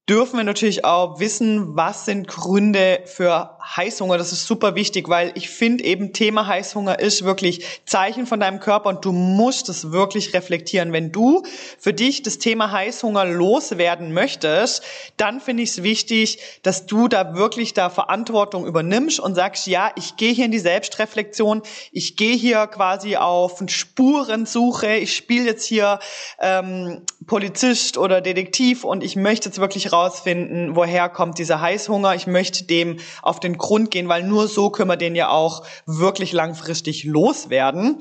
dürfen 0.09 0.37
wir 0.37 0.45
natürlich 0.45 0.85
auch 0.85 1.19
wissen, 1.19 1.77
was 1.77 2.05
sind 2.05 2.29
Gründe 2.29 3.01
für 3.07 3.57
Heißhunger. 3.65 4.19
Das 4.19 4.33
ist 4.33 4.47
super 4.47 4.75
wichtig, 4.75 5.09
weil 5.09 5.33
ich 5.35 5.49
finde 5.49 5.85
eben 5.85 6.13
Thema 6.13 6.47
Heißhunger 6.47 6.99
ist 6.99 7.25
wirklich 7.25 7.65
Zeichen 7.87 8.27
von 8.27 8.41
deinem 8.41 8.61
Körper 8.61 8.91
und 8.91 9.05
du 9.05 9.13
musst 9.13 9.69
es 9.69 9.91
wirklich 9.91 10.35
reflektieren. 10.35 10.93
Wenn 10.93 11.13
du 11.13 11.43
für 11.79 11.95
dich 11.95 12.23
das 12.23 12.39
Thema 12.39 12.71
Heißhunger 12.71 13.25
loswerden 13.25 14.13
möchtest, 14.13 14.83
dann 15.17 15.41
finde 15.41 15.63
ich 15.63 15.71
es 15.71 15.83
wichtig, 15.83 16.39
dass 16.63 16.87
du 16.87 17.09
da 17.09 17.35
wirklich 17.35 17.75
da 17.75 17.91
Verantwortung 17.91 18.67
übernimmst 18.67 19.19
und 19.19 19.35
sagst, 19.35 19.67
ja, 19.67 19.91
ich 19.97 20.17
gehe 20.17 20.33
hier 20.33 20.45
in 20.45 20.53
die 20.53 20.59
Selbstreflexion, 20.59 21.63
ich 21.91 22.17
gehe 22.17 22.37
hier 22.37 22.67
quasi 22.67 23.17
auf 23.17 23.63
Spurensuche, 23.67 24.97
ich 24.97 25.17
spiele 25.17 25.47
jetzt 25.47 25.65
hier 25.65 26.01
ähm, 26.39 27.03
Polizist 27.27 27.97
oder 27.97 28.21
Detektiv 28.21 28.85
und 28.85 29.03
ich 29.03 29.17
möchte 29.17 29.49
jetzt 29.49 29.59
wirklich 29.59 29.93
rausfinden, 29.93 30.77
woher 30.77 31.09
kommt 31.09 31.39
dieser 31.39 31.61
Heißhunger. 31.61 32.15
Ich 32.15 32.27
möchte 32.27 32.65
dem 32.65 32.99
auf 33.23 33.41
den 33.41 33.54
Grund 33.59 33.91
gehen, 33.91 34.09
weil 34.09 34.23
nur 34.23 34.49
so 34.49 34.71
können 34.71 34.91
wir 34.91 34.97
den 34.97 35.15
ja 35.15 35.29
auch 35.29 35.65
wirklich 35.87 36.33
langfristig 36.33 37.05
loswerden. 37.05 37.99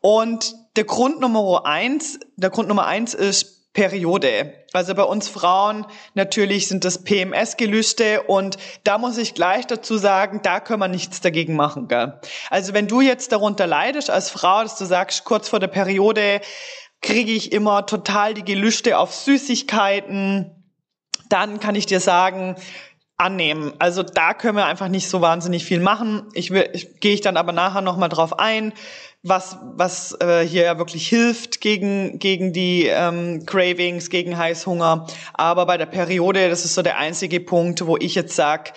Und 0.00 0.54
der 0.76 0.84
Grund 0.84 1.20
Nummer 1.20 1.66
eins, 1.66 2.18
der 2.36 2.50
Grund 2.50 2.68
Nummer 2.68 2.86
eins 2.86 3.14
ist 3.14 3.72
Periode. 3.72 4.52
Also 4.74 4.94
bei 4.94 5.02
uns 5.02 5.28
Frauen 5.28 5.86
natürlich 6.14 6.68
sind 6.68 6.84
das 6.84 7.04
PMS-Gelüste 7.04 8.22
und 8.22 8.58
da 8.84 8.98
muss 8.98 9.16
ich 9.16 9.34
gleich 9.34 9.66
dazu 9.66 9.96
sagen, 9.96 10.40
da 10.42 10.60
können 10.60 10.80
wir 10.80 10.88
nichts 10.88 11.20
dagegen 11.20 11.56
machen. 11.56 11.88
Gell? 11.88 12.20
Also 12.50 12.74
wenn 12.74 12.86
du 12.86 13.00
jetzt 13.00 13.32
darunter 13.32 13.66
leidest 13.66 14.10
als 14.10 14.28
Frau, 14.30 14.62
dass 14.62 14.76
du 14.76 14.84
sagst, 14.84 15.24
kurz 15.24 15.48
vor 15.48 15.58
der 15.58 15.68
Periode 15.68 16.40
kriege 17.00 17.32
ich 17.32 17.52
immer 17.52 17.86
total 17.86 18.34
die 18.34 18.44
Gelüste 18.44 18.98
auf 18.98 19.14
Süßigkeiten, 19.14 20.50
dann 21.28 21.58
kann 21.58 21.74
ich 21.74 21.86
dir 21.86 22.00
sagen, 22.00 22.56
annehmen. 23.22 23.72
Also 23.78 24.02
da 24.02 24.34
können 24.34 24.56
wir 24.56 24.66
einfach 24.66 24.88
nicht 24.88 25.08
so 25.08 25.20
wahnsinnig 25.20 25.64
viel 25.64 25.80
machen. 25.80 26.24
Ich 26.34 26.50
will, 26.50 26.68
ich, 26.72 27.00
gehe 27.00 27.14
ich 27.14 27.20
dann 27.20 27.36
aber 27.36 27.52
nachher 27.52 27.80
noch 27.80 27.96
mal 27.96 28.08
drauf 28.08 28.38
ein, 28.38 28.72
was 29.22 29.56
was 29.62 30.16
äh, 30.20 30.44
hier 30.44 30.78
wirklich 30.78 31.08
hilft 31.08 31.60
gegen 31.60 32.18
gegen 32.18 32.52
die 32.52 32.86
ähm, 32.86 33.46
Cravings, 33.46 34.10
gegen 34.10 34.36
Heißhunger. 34.36 35.06
Aber 35.34 35.66
bei 35.66 35.78
der 35.78 35.86
Periode, 35.86 36.50
das 36.50 36.64
ist 36.64 36.74
so 36.74 36.82
der 36.82 36.98
einzige 36.98 37.40
Punkt, 37.40 37.86
wo 37.86 37.96
ich 37.96 38.14
jetzt 38.14 38.34
sag, 38.34 38.72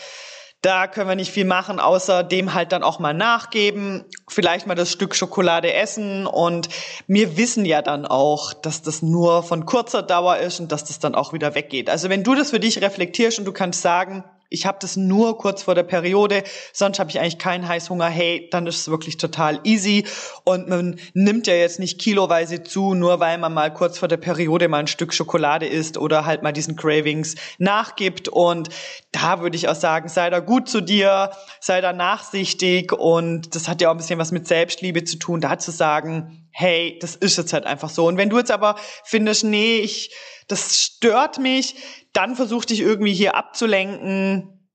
da 0.66 0.88
können 0.88 1.08
wir 1.08 1.16
nicht 1.16 1.32
viel 1.32 1.46
machen, 1.46 1.80
außer 1.80 2.24
dem 2.24 2.56
halt 2.56 2.72
dann 2.72 2.82
auch 2.82 2.98
mal 2.98 3.14
nachgeben, 3.14 4.04
vielleicht 4.28 4.66
mal 4.66 4.74
das 4.74 4.92
Stück 4.92 5.14
Schokolade 5.14 5.72
essen 5.72 6.25
und 6.25 6.70
wir 7.06 7.38
wissen 7.38 7.66
ja 7.66 7.84
dann 7.84 8.08
auch, 8.08 8.52
dass 8.52 8.82
das 8.82 9.04
nur 9.04 9.44
von 9.44 9.68
kurzer 9.68 10.02
Dauer 10.02 10.38
ist 10.38 10.60
und 10.60 10.72
dass 10.72 10.84
das 10.84 10.98
dann 10.98 11.14
auch 11.14 11.34
wieder 11.34 11.54
weggeht. 11.54 11.88
Also 11.88 12.10
wenn 12.10 12.24
du 12.24 12.34
das 12.34 12.50
für 12.50 12.60
dich 12.60 12.82
reflektierst 12.82 13.38
und 13.38 13.46
du 13.46 13.52
kannst 13.52 13.84
sagen, 13.84 14.24
ich 14.50 14.66
habe 14.66 14.78
das 14.80 14.96
nur 14.96 15.38
kurz 15.38 15.64
vor 15.64 15.75
der 15.75 15.84
Periode, 15.84 16.44
sonst 16.74 17.00
habe 17.00 17.10
ich 17.10 17.20
eigentlich 17.20 17.38
keinen 17.38 17.68
Heißhunger, 17.68 18.08
hey, 18.08 18.48
dann 18.52 18.68
ist 18.68 18.82
es 18.82 18.88
wirklich 18.90 19.18
total 19.18 19.60
easy. 19.64 20.06
Und 20.44 20.68
man 20.70 21.00
nimmt 21.14 21.48
ja 21.48 21.56
jetzt 21.56 21.80
nicht 21.80 22.00
kiloweise 22.00 22.64
zu, 22.64 22.94
nur 22.94 23.20
weil 23.20 23.38
man 23.38 23.54
mal 23.54 23.74
kurz 23.74 23.98
vor 23.98 24.08
der 24.08 24.18
Periode 24.18 24.68
mal 24.68 24.80
ein 24.80 24.88
Stück 24.88 25.14
Schokolade 25.14 25.66
isst 25.66 25.98
oder 25.98 26.25
halt 26.25 26.44
mal 26.44 26.52
diesen 26.52 26.75
Cravings 26.75 27.36
nachgibt. 27.58 28.28
Und 28.28 28.70
da 29.12 29.42
würde 29.42 29.56
ich 29.56 29.68
auch 29.68 29.75
sagen, 29.75 30.10
sei 30.10 30.30
da 30.30 30.40
gut 30.40 30.70
zu 30.70 30.82
dir, 30.82 31.32
sei 31.60 31.82
da 31.82 31.94
nachsichtig 31.94 32.92
und 32.94 33.56
das 33.56 33.68
hat 33.68 33.82
ja 33.82 33.90
auch 33.90 33.94
ein 33.94 33.98
bisschen 33.98 34.20
was 34.20 34.32
mit 34.32 34.48
Selbstliebe 34.48 35.04
zu 35.04 35.18
tun, 35.18 35.42
da 35.42 35.58
zu 35.58 35.72
sagen, 35.72 36.45
hey, 36.58 36.98
das 37.02 37.18
ist 37.18 37.38
jetzt 37.38 37.52
halt 37.52 37.66
einfach 37.66 37.90
so. 37.90 38.08
Und 38.08 38.16
wenn 38.16 38.30
du 38.30 38.38
jetzt 38.38 38.50
aber 38.50 38.78
findest, 39.04 39.44
nee, 39.44 39.80
ich, 39.80 40.16
das 40.48 40.80
stört 40.80 41.38
mich, 41.38 41.76
dann 42.14 42.38
versuch 42.38 42.64
dich 42.64 42.80
irgendwie 42.80 43.14
hier 43.14 43.36
abzulenken. 43.36 44.70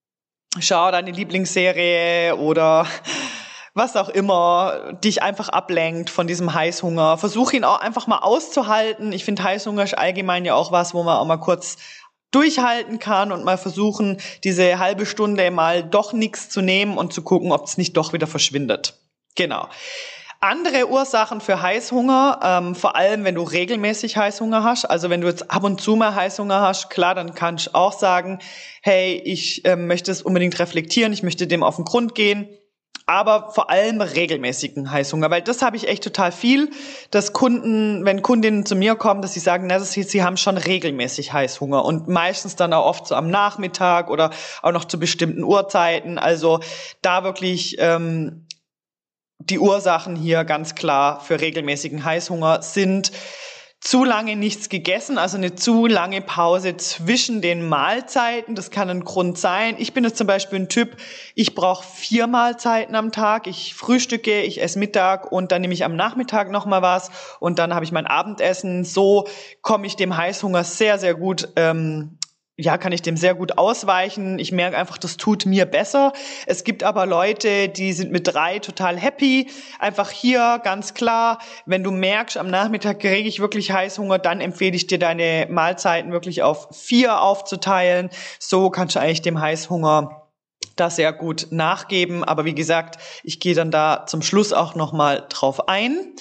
Schau 0.59 0.91
deine 0.91 1.11
Lieblingsserie 1.11 2.37
oder 2.37 2.87
was 3.73 3.97
auch 3.97 4.11
immer 4.11 4.93
dich 5.03 5.23
einfach 5.23 5.49
ablenkt 5.49 6.11
von 6.11 6.27
diesem 6.27 6.53
Heißhunger. 6.53 7.17
Versuch 7.17 7.53
ihn 7.53 7.65
auch 7.65 7.81
einfach 7.81 8.07
mal 8.07 8.19
auszuhalten. 8.19 9.13
Ich 9.13 9.25
finde 9.25 9.43
Heißhunger 9.43 9.83
ist 9.83 9.97
allgemein 9.97 10.45
ja 10.45 10.57
auch 10.57 10.73
was, 10.73 10.93
wo 10.93 11.03
man 11.03 11.17
auch 11.17 11.25
mal 11.25 11.39
kurz 11.39 11.79
durchhalten 12.31 12.99
kann 12.99 13.33
und 13.33 13.43
mal 13.43 13.57
versuchen, 13.57 14.21
diese 14.45 14.79
halbe 14.79 15.07
Stunde 15.07 15.51
mal 15.51 15.83
doch 15.83 16.13
nichts 16.13 16.51
zu 16.51 16.61
nehmen 16.61 16.99
und 16.99 17.15
zu 17.15 17.23
gucken, 17.23 17.53
ob 17.53 17.65
es 17.65 17.79
nicht 17.79 17.97
doch 17.97 18.13
wieder 18.13 18.27
verschwindet. 18.27 19.01
Genau. 19.35 19.67
Andere 20.42 20.88
Ursachen 20.88 21.42
für 21.42 21.61
Heißhunger, 21.61 22.40
ähm, 22.42 22.75
vor 22.75 22.97
allem 22.97 23.25
wenn 23.25 23.35
du 23.35 23.42
regelmäßig 23.42 24.16
Heißhunger 24.16 24.64
hast, 24.64 24.87
also 24.87 25.11
wenn 25.11 25.20
du 25.20 25.26
jetzt 25.26 25.50
ab 25.50 25.64
und 25.64 25.82
zu 25.82 25.97
mal 25.97 26.14
Heißhunger 26.14 26.62
hast, 26.62 26.88
klar, 26.88 27.14
dann 27.14 27.35
kannst 27.35 27.66
du 27.66 27.75
auch 27.75 27.92
sagen, 27.92 28.38
hey, 28.80 29.20
ich 29.23 29.66
äh, 29.66 29.76
möchte 29.76 30.11
es 30.11 30.23
unbedingt 30.23 30.59
reflektieren, 30.59 31.12
ich 31.12 31.23
möchte 31.23 31.47
dem 31.47 31.62
auf 31.62 31.76
den 31.76 31.85
Grund 31.85 32.14
gehen. 32.14 32.49
aber 33.11 33.50
vor 33.50 33.70
allem 33.70 34.00
regelmäßigen 34.00 34.90
Heißhunger, 34.92 35.30
weil 35.30 35.42
das 35.42 35.62
habe 35.62 35.76
ich 35.76 35.88
echt 35.88 36.04
total 36.04 36.30
viel, 36.30 36.70
dass 37.11 37.32
Kunden, 37.32 38.04
wenn 38.04 38.23
Kundinnen 38.23 38.64
zu 38.64 38.76
mir 38.76 38.94
kommen, 38.94 39.20
dass 39.20 39.35
sie 39.35 39.40
sagen, 39.40 39.66
na, 39.66 39.80
das, 39.80 39.92
sie 39.92 40.23
haben 40.23 40.37
schon 40.37 40.56
regelmäßig 40.56 41.32
Heißhunger 41.32 41.85
und 41.85 42.06
meistens 42.06 42.54
dann 42.54 42.73
auch 42.73 42.87
oft 42.87 43.09
so 43.09 43.16
am 43.16 43.28
Nachmittag 43.28 44.11
oder 44.11 44.30
auch 44.62 44.70
noch 44.70 44.85
zu 44.85 45.00
bestimmten 45.00 45.42
Uhrzeiten. 45.42 46.18
Also 46.18 46.61
da 47.02 47.25
wirklich 47.25 47.76
ähm, 47.80 48.47
die 49.40 49.59
Ursachen 49.59 50.16
hier 50.16 50.44
ganz 50.44 50.75
klar 50.75 51.20
für 51.20 51.40
regelmäßigen 51.40 52.04
Heißhunger 52.04 52.62
sind 52.62 53.11
zu 53.80 54.04
lange 54.04 54.37
nichts 54.37 54.68
gegessen, 54.68 55.16
also 55.16 55.38
eine 55.38 55.54
zu 55.54 55.87
lange 55.87 56.20
Pause 56.20 56.76
zwischen 56.76 57.40
den 57.40 57.66
Mahlzeiten. 57.66 58.54
Das 58.54 58.70
kann 58.70 58.90
ein 58.90 59.04
Grund 59.04 59.38
sein. 59.38 59.76
Ich 59.78 59.94
bin 59.94 60.04
jetzt 60.04 60.18
zum 60.18 60.26
Beispiel 60.26 60.61
ein 60.61 60.68
Typ, 60.68 60.99
ich 61.35 61.54
brauche 61.54 61.82
vier 61.82 62.26
Mahlzeiten 62.26 62.94
am 62.94 63.11
Tag. 63.11 63.47
Ich 63.47 63.75
frühstücke, 63.75 64.42
ich 64.42 64.61
esse 64.61 64.78
Mittag 64.78 65.32
und 65.32 65.50
dann 65.50 65.62
nehme 65.62 65.73
ich 65.73 65.85
am 65.85 65.97
Nachmittag 65.97 66.50
nochmal 66.50 66.82
was 66.82 67.11
und 67.40 67.59
dann 67.59 67.75
habe 67.75 67.87
ich 67.87 67.92
mein 67.92 68.06
Abendessen. 68.06 68.85
So 68.85 69.26
komme 69.62 69.87
ich 69.87 69.97
dem 69.97 70.14
Heißhunger 70.14 70.62
sehr, 70.62 70.99
sehr 70.99 71.14
gut 71.14 71.49
ähm, 71.56 72.18
ja, 72.61 72.79
kann 72.79 72.93
ich 72.93 73.02
dem 73.02 73.17
sehr 73.17 73.35
gut 73.35 73.59
ausweichen. 73.59 74.38
Ich 74.38 74.52
merke 74.52 74.76
einfach, 74.76 74.99
das 74.99 75.17
tut 75.17 75.47
mir 75.47 75.67
besser. 75.67 76.12
Es 76.47 76.64
gibt 76.64 76.83
aber 76.83 77.07
Leute, 77.07 77.69
die 77.69 77.93
sind 77.93 78.12
mit 78.12 78.26
drei 78.26 78.59
total 78.59 78.99
happy. 78.99 79.49
Einfach 79.79 80.11
hier 80.11 80.61
ganz 80.62 80.95
klar, 80.95 81.38
wenn 81.67 81.83
du 81.83 81.90
merkst, 81.90 82.37
am 82.37 82.49
Nachmittag 82.49 83.00
kriege 83.00 83.29
ich 83.29 83.40
wirklich 83.40 83.73
Heißhunger, 83.73 84.19
dann 84.19 84.40
empfehle 84.40 84.76
ich 84.76 84.87
dir 84.87 84.99
deine 84.99 85.47
Mahlzeiten 85.50 86.12
wirklich 86.12 86.43
auf 86.43 86.69
vier 86.73 87.21
aufzuteilen. 87.21 88.11
So 88.38 88.71
kannst 88.71 88.97
du 88.97 89.00
eigentlich 89.00 89.23
dem 89.23 89.40
Heißhunger 89.40 90.29
da 90.76 90.90
sehr 90.90 91.12
gut 91.12 91.49
nachgeben. 91.50 92.25
Aber 92.25 92.45
wie 92.45 92.55
gesagt, 92.55 93.00
ich 93.23 93.40
gehe 93.40 93.55
dann 93.55 93.71
da 93.71 94.05
zum 94.07 94.23
Schluss 94.23 94.52
auch 94.52 94.75
nochmal 94.75 95.26
drauf 95.29 95.69
ein. 95.69 96.14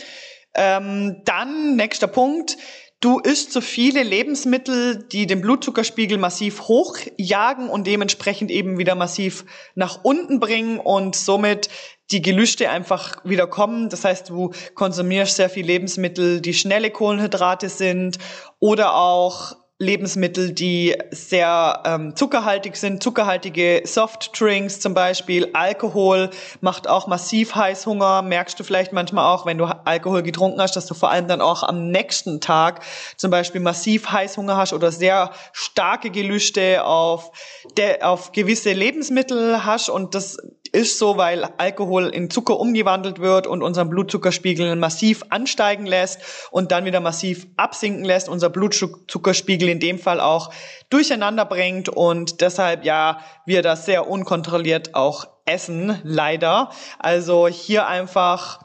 Ähm, 0.55 1.21
dann, 1.25 1.75
nächster 1.75 2.07
Punkt, 2.07 2.57
Du 3.01 3.19
isst 3.19 3.53
so 3.53 3.61
viele 3.61 4.03
Lebensmittel, 4.03 5.07
die 5.09 5.25
den 5.25 5.39
Blutzuckerspiegel 5.39 6.17
massiv 6.17 6.63
hochjagen 6.63 7.69
und 7.69 7.87
dementsprechend 7.87 8.51
eben 8.51 8.77
wieder 8.77 8.95
massiv 8.95 9.45
nach 9.73 10.03
unten 10.03 10.41
bringen 10.41 10.79
und 10.79 11.15
somit 11.15 11.69
die 12.11 12.21
Gelüste 12.21 12.69
einfach 12.69 13.23
wieder 13.23 13.47
kommen. 13.47 13.87
Das 13.87 14.03
heißt, 14.03 14.29
du 14.29 14.51
konsumierst 14.75 15.37
sehr 15.37 15.49
viel 15.49 15.65
Lebensmittel, 15.65 16.41
die 16.41 16.53
schnelle 16.53 16.91
Kohlenhydrate 16.91 17.69
sind 17.69 18.17
oder 18.59 18.95
auch 18.95 19.55
Lebensmittel, 19.81 20.51
die 20.51 20.97
sehr 21.09 21.83
ähm, 21.85 22.13
zuckerhaltig 22.13 22.75
sind, 22.75 23.01
zuckerhaltige 23.01 23.81
Softdrinks 23.85 24.81
zum 24.81 24.93
Beispiel, 24.93 25.51
Alkohol 25.53 26.31
macht 26.59 26.89
auch 26.89 27.07
massiv 27.07 27.55
Heißhunger, 27.55 28.21
merkst 28.21 28.59
du 28.59 28.65
vielleicht 28.65 28.91
manchmal 28.91 29.33
auch, 29.33 29.45
wenn 29.45 29.57
du 29.57 29.63
Alkohol 29.85 30.21
getrunken 30.21 30.61
hast, 30.61 30.75
dass 30.75 30.85
du 30.85 30.93
vor 30.93 31.11
allem 31.11 31.29
dann 31.29 31.39
auch 31.39 31.63
am 31.63 31.91
nächsten 31.91 32.41
Tag 32.41 32.81
zum 33.15 33.31
Beispiel 33.31 33.61
massiv 33.61 34.11
Heißhunger 34.11 34.57
hast 34.57 34.73
oder 34.73 34.91
sehr 34.91 35.31
starke 35.53 36.09
Gelüste 36.09 36.83
auf, 36.83 37.31
der, 37.77 38.05
auf 38.05 38.33
gewisse 38.33 38.73
Lebensmittel 38.73 39.63
hast. 39.63 39.87
Und 39.87 40.13
das 40.13 40.37
ist 40.71 40.99
so, 40.99 41.17
weil 41.17 41.43
Alkohol 41.57 42.07
in 42.07 42.29
Zucker 42.29 42.59
umgewandelt 42.59 43.19
wird 43.19 43.47
und 43.47 43.63
unseren 43.63 43.89
Blutzuckerspiegel 43.89 44.75
massiv 44.75 45.23
ansteigen 45.29 45.85
lässt 45.85 46.19
und 46.51 46.71
dann 46.71 46.85
wieder 46.85 46.99
massiv 46.99 47.47
absinken 47.57 48.05
lässt, 48.05 48.29
unser 48.29 48.49
Blutzuckerspiegel 48.49 49.69
in 49.69 49.79
dem 49.79 49.99
Fall 49.99 50.19
auch 50.19 50.51
durcheinander 50.89 51.45
bringt 51.45 51.89
und 51.89 52.41
deshalb 52.41 52.85
ja 52.85 53.19
wir 53.45 53.61
das 53.61 53.85
sehr 53.85 54.07
unkontrolliert 54.07 54.95
auch 54.95 55.27
essen, 55.45 55.99
leider. 56.03 56.69
Also 56.99 57.47
hier 57.47 57.87
einfach 57.87 58.59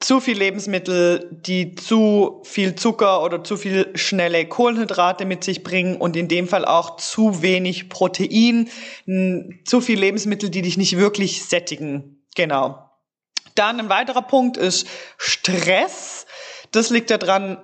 zu 0.00 0.20
viel 0.20 0.38
Lebensmittel, 0.38 1.28
die 1.32 1.74
zu 1.74 2.40
viel 2.44 2.76
Zucker 2.76 3.22
oder 3.22 3.42
zu 3.42 3.56
viel 3.56 3.90
schnelle 3.96 4.46
Kohlenhydrate 4.46 5.24
mit 5.24 5.42
sich 5.42 5.64
bringen 5.64 5.96
und 5.96 6.16
in 6.16 6.28
dem 6.28 6.46
Fall 6.46 6.64
auch 6.64 6.96
zu 6.96 7.42
wenig 7.42 7.88
Protein, 7.88 8.70
zu 9.64 9.80
viel 9.80 9.98
Lebensmittel, 9.98 10.50
die 10.50 10.62
dich 10.62 10.76
nicht 10.76 10.96
wirklich 10.96 11.44
sättigen. 11.44 12.22
Genau. 12.36 12.88
Dann 13.56 13.80
ein 13.80 13.88
weiterer 13.88 14.22
Punkt 14.22 14.56
ist 14.56 14.86
Stress. 15.16 16.26
Das 16.70 16.90
liegt 16.90 17.10
daran, 17.10 17.58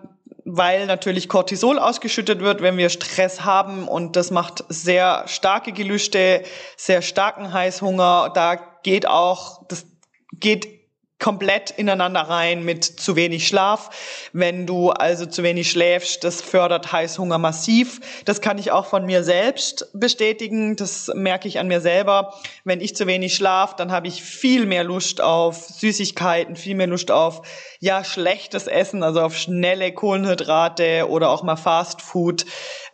weil 0.45 0.87
natürlich 0.87 1.29
Cortisol 1.29 1.79
ausgeschüttet 1.79 2.41
wird, 2.41 2.63
wenn 2.63 2.77
wir 2.77 2.89
Stress 2.89 3.45
haben 3.45 3.87
und 3.87 4.17
das 4.17 4.33
macht 4.33 4.65
sehr 4.69 5.29
starke 5.29 5.73
Gelüste, 5.73 6.43
sehr 6.77 7.01
starken 7.01 7.53
Heißhunger. 7.53 8.33
Da 8.35 8.57
geht 8.83 9.07
auch, 9.07 9.63
das 9.69 9.87
geht 10.33 10.84
komplett 11.19 11.71
ineinander 11.71 12.23
rein 12.23 12.65
mit 12.65 12.85
zu 12.85 13.17
wenig 13.17 13.47
Schlaf. 13.47 14.29
Wenn 14.33 14.67
du 14.67 14.91
also 14.91 15.27
zu 15.27 15.43
wenig 15.43 15.71
schläfst, 15.71 16.25
das 16.25 16.43
fördert 16.43 16.93
Heißhunger 16.93 17.39
massiv. 17.39 18.01
Das 18.25 18.41
kann 18.41 18.59
ich 18.59 18.73
auch 18.73 18.87
von 18.87 19.07
mir 19.07 19.23
selbst 19.23 19.89
bestätigen. 19.95 20.77
Das 20.77 21.11
merke 21.15 21.49
ich 21.49 21.59
an 21.59 21.69
mir 21.69 21.81
selber. 21.81 22.35
Wenn 22.65 22.81
ich 22.81 22.97
zu 22.97 23.07
wenig 23.07 23.35
schlaf, 23.35 23.77
dann 23.77 23.93
habe 23.93 24.09
ich 24.09 24.23
viel 24.23 24.67
mehr 24.67 24.85
Lust 24.85 25.21
auf 25.21 25.57
Süßigkeiten, 25.69 26.57
viel 26.57 26.75
mehr 26.75 26.89
Lust 26.89 27.11
auf 27.11 27.43
ja 27.81 28.03
schlechtes 28.05 28.67
Essen, 28.67 29.03
also 29.03 29.21
auf 29.21 29.37
schnelle 29.37 29.93
Kohlenhydrate 29.93 31.09
oder 31.09 31.31
auch 31.31 31.43
mal 31.43 31.57
Fast 31.57 32.03
Food. 32.03 32.45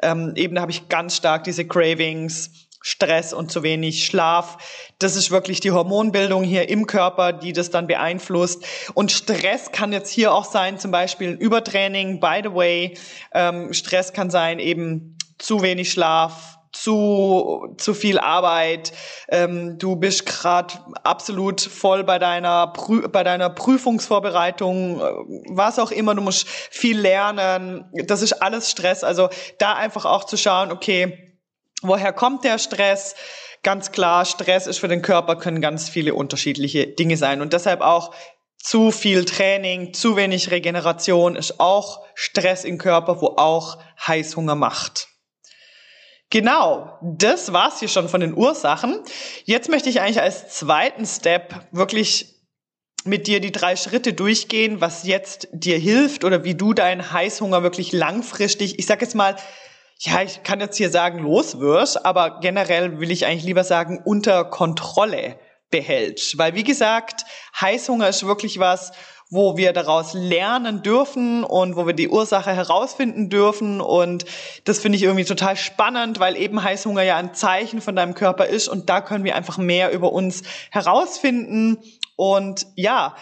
Ähm, 0.03 0.35
eben 0.37 0.61
habe 0.61 0.71
ich 0.71 0.89
ganz 0.89 1.17
stark 1.17 1.45
diese 1.45 1.67
Cravings 1.67 2.69
Stress 2.83 3.33
und 3.33 3.53
zu 3.53 3.63
wenig 3.63 4.07
Schlaf. 4.07 4.57
Das 4.99 5.17
ist 5.17 5.31
wirklich 5.31 5.61
die 5.61 5.71
Hormonbildung 5.71 6.43
hier 6.43 6.69
im 6.69 6.87
Körper, 6.87 7.33
die 7.33 7.53
das 7.53 7.71
dann 7.71 7.87
beeinflusst. 7.87 8.65
Und 8.95 9.13
Stress 9.13 9.71
kann 9.73 9.93
jetzt 9.93 10.11
hier 10.11 10.33
auch 10.33 10.47
sein, 10.47 10.79
zum 10.79 10.91
Beispiel 10.91 11.31
ein 11.31 11.39
Übertraining. 11.39 12.21
By 12.21 12.41
the 12.43 12.55
way, 12.55 12.97
ähm, 13.33 13.73
Stress 13.73 14.13
kann 14.13 14.31
sein 14.31 14.59
eben 14.59 15.19
zu 15.39 15.63
wenig 15.63 15.93
Schlaf, 15.93 16.59
zu 16.73 17.75
zu 17.77 17.93
viel 17.95 18.19
Arbeit. 18.19 18.93
Ähm, 19.29 19.79
du 19.79 19.97
bist 19.97 20.25
gerade 20.25 20.75
absolut 21.03 21.61
voll 21.61 22.05
bei 22.05 22.19
deiner 22.19 22.69
Prü 22.69 23.09
bei 23.09 23.25
deiner 23.25 23.51
Prüfungsvorbereitung, 23.51 25.01
äh, 25.01 25.05
was 25.51 25.79
auch 25.79 25.91
immer. 25.91 26.15
Du 26.15 26.23
musst 26.23 26.49
viel 26.49 26.99
lernen. 26.99 27.85
Das 28.07 28.23
ist 28.23 28.35
alles 28.35 28.71
Stress. 28.71 29.05
Also 29.05 29.29
da 29.59 29.75
einfach 29.75 30.07
auch 30.07 30.25
zu 30.25 30.39
schauen, 30.39 30.73
okay 30.73 31.30
Woher 31.83 32.13
kommt 32.13 32.45
der 32.45 32.59
Stress? 32.59 33.15
Ganz 33.63 33.93
klar, 33.93 34.25
Stress 34.25 34.67
ist 34.67 34.79
für 34.79 34.89
den 34.89 35.03
Körper, 35.03 35.37
können 35.37 35.61
ganz 35.61 35.89
viele 35.89 36.15
unterschiedliche 36.15 36.87
Dinge 36.87 37.17
sein. 37.17 37.41
Und 37.41 37.53
deshalb 37.53 37.81
auch 37.81 38.15
zu 38.59 38.91
viel 38.91 39.25
Training, 39.25 39.95
zu 39.95 40.17
wenig 40.17 40.51
Regeneration 40.51 41.37
ist 41.37 41.61
auch 41.61 42.05
Stress 42.15 42.65
im 42.65 42.79
Körper, 42.79 43.21
wo 43.21 43.35
auch 43.37 43.79
Heißhunger 44.07 44.55
macht. 44.55 45.09
Genau, 46.29 46.99
das 47.03 47.53
war's 47.53 47.81
hier 47.81 47.89
schon 47.89 48.09
von 48.09 48.21
den 48.21 48.37
Ursachen. 48.37 49.01
Jetzt 49.45 49.69
möchte 49.69 49.89
ich 49.89 50.01
eigentlich 50.01 50.21
als 50.21 50.49
zweiten 50.51 51.05
Step 51.05 51.67
wirklich 51.73 52.37
mit 53.05 53.27
dir 53.27 53.41
die 53.41 53.51
drei 53.51 53.77
Schritte 53.77 54.13
durchgehen, 54.13 54.81
was 54.81 55.05
jetzt 55.05 55.49
dir 55.53 55.79
hilft 55.79 56.23
oder 56.25 56.45
wie 56.45 56.55
du 56.55 56.73
deinen 56.75 57.13
Heißhunger 57.13 57.63
wirklich 57.63 57.93
langfristig, 57.93 58.79
ich 58.79 58.87
sag 58.87 59.01
jetzt 59.01 59.15
mal, 59.15 59.37
ja, 60.03 60.23
ich 60.23 60.43
kann 60.43 60.61
jetzt 60.61 60.79
hier 60.79 60.91
sagen, 60.91 61.19
loswirst, 61.19 62.07
aber 62.07 62.41
generell 62.41 63.01
will 63.01 63.11
ich 63.11 63.27
eigentlich 63.27 63.45
lieber 63.45 63.65
sagen, 63.65 64.01
unter 64.03 64.45
Kontrolle 64.45 65.39
behält. 65.71 66.39
Weil 66.39 66.55
wie 66.55 66.65
gesagt, 66.65 67.27
Heißhunger 67.61 68.09
ist 68.09 68.27
wirklich 68.27 68.59
was, 68.59 68.93
wo 69.29 69.59
wir 69.59 69.75
daraus 69.75 70.15
lernen 70.15 70.83
dürfen 70.83 71.45
und 71.45 71.77
wo 71.77 71.87
wir 71.87 71.93
die 71.93 72.09
Ursache 72.09 72.51
herausfinden 72.51 73.29
dürfen. 73.29 73.83
Und 73.83 74.25
das 74.65 74.81
finde 74.81 74.97
ich 74.97 75.03
irgendwie 75.03 75.25
total 75.25 75.57
spannend, 75.57 76.19
weil 76.19 76.35
eben 76.37 76.63
Heißhunger 76.63 77.03
ja 77.03 77.17
ein 77.17 77.35
Zeichen 77.35 77.83
von 77.83 77.95
deinem 77.95 78.15
Körper 78.15 78.47
ist 78.47 78.69
und 78.69 78.89
da 78.89 79.03
können 79.03 79.25
wir 79.25 79.37
einfach 79.37 79.59
mehr 79.59 79.93
über 79.93 80.13
uns 80.13 80.43
herausfinden. 80.71 81.79
Und 82.17 82.67
ja, 82.75 83.15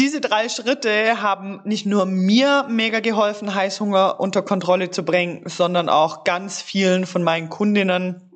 diese 0.00 0.22
drei 0.22 0.48
Schritte 0.48 1.20
haben 1.20 1.60
nicht 1.64 1.84
nur 1.84 2.06
mir 2.06 2.64
mega 2.70 3.00
geholfen, 3.00 3.54
Heißhunger 3.54 4.18
unter 4.18 4.40
Kontrolle 4.40 4.90
zu 4.90 5.04
bringen, 5.04 5.42
sondern 5.44 5.90
auch 5.90 6.24
ganz 6.24 6.62
vielen 6.62 7.04
von 7.04 7.22
meinen 7.22 7.50
Kundinnen. 7.50 8.32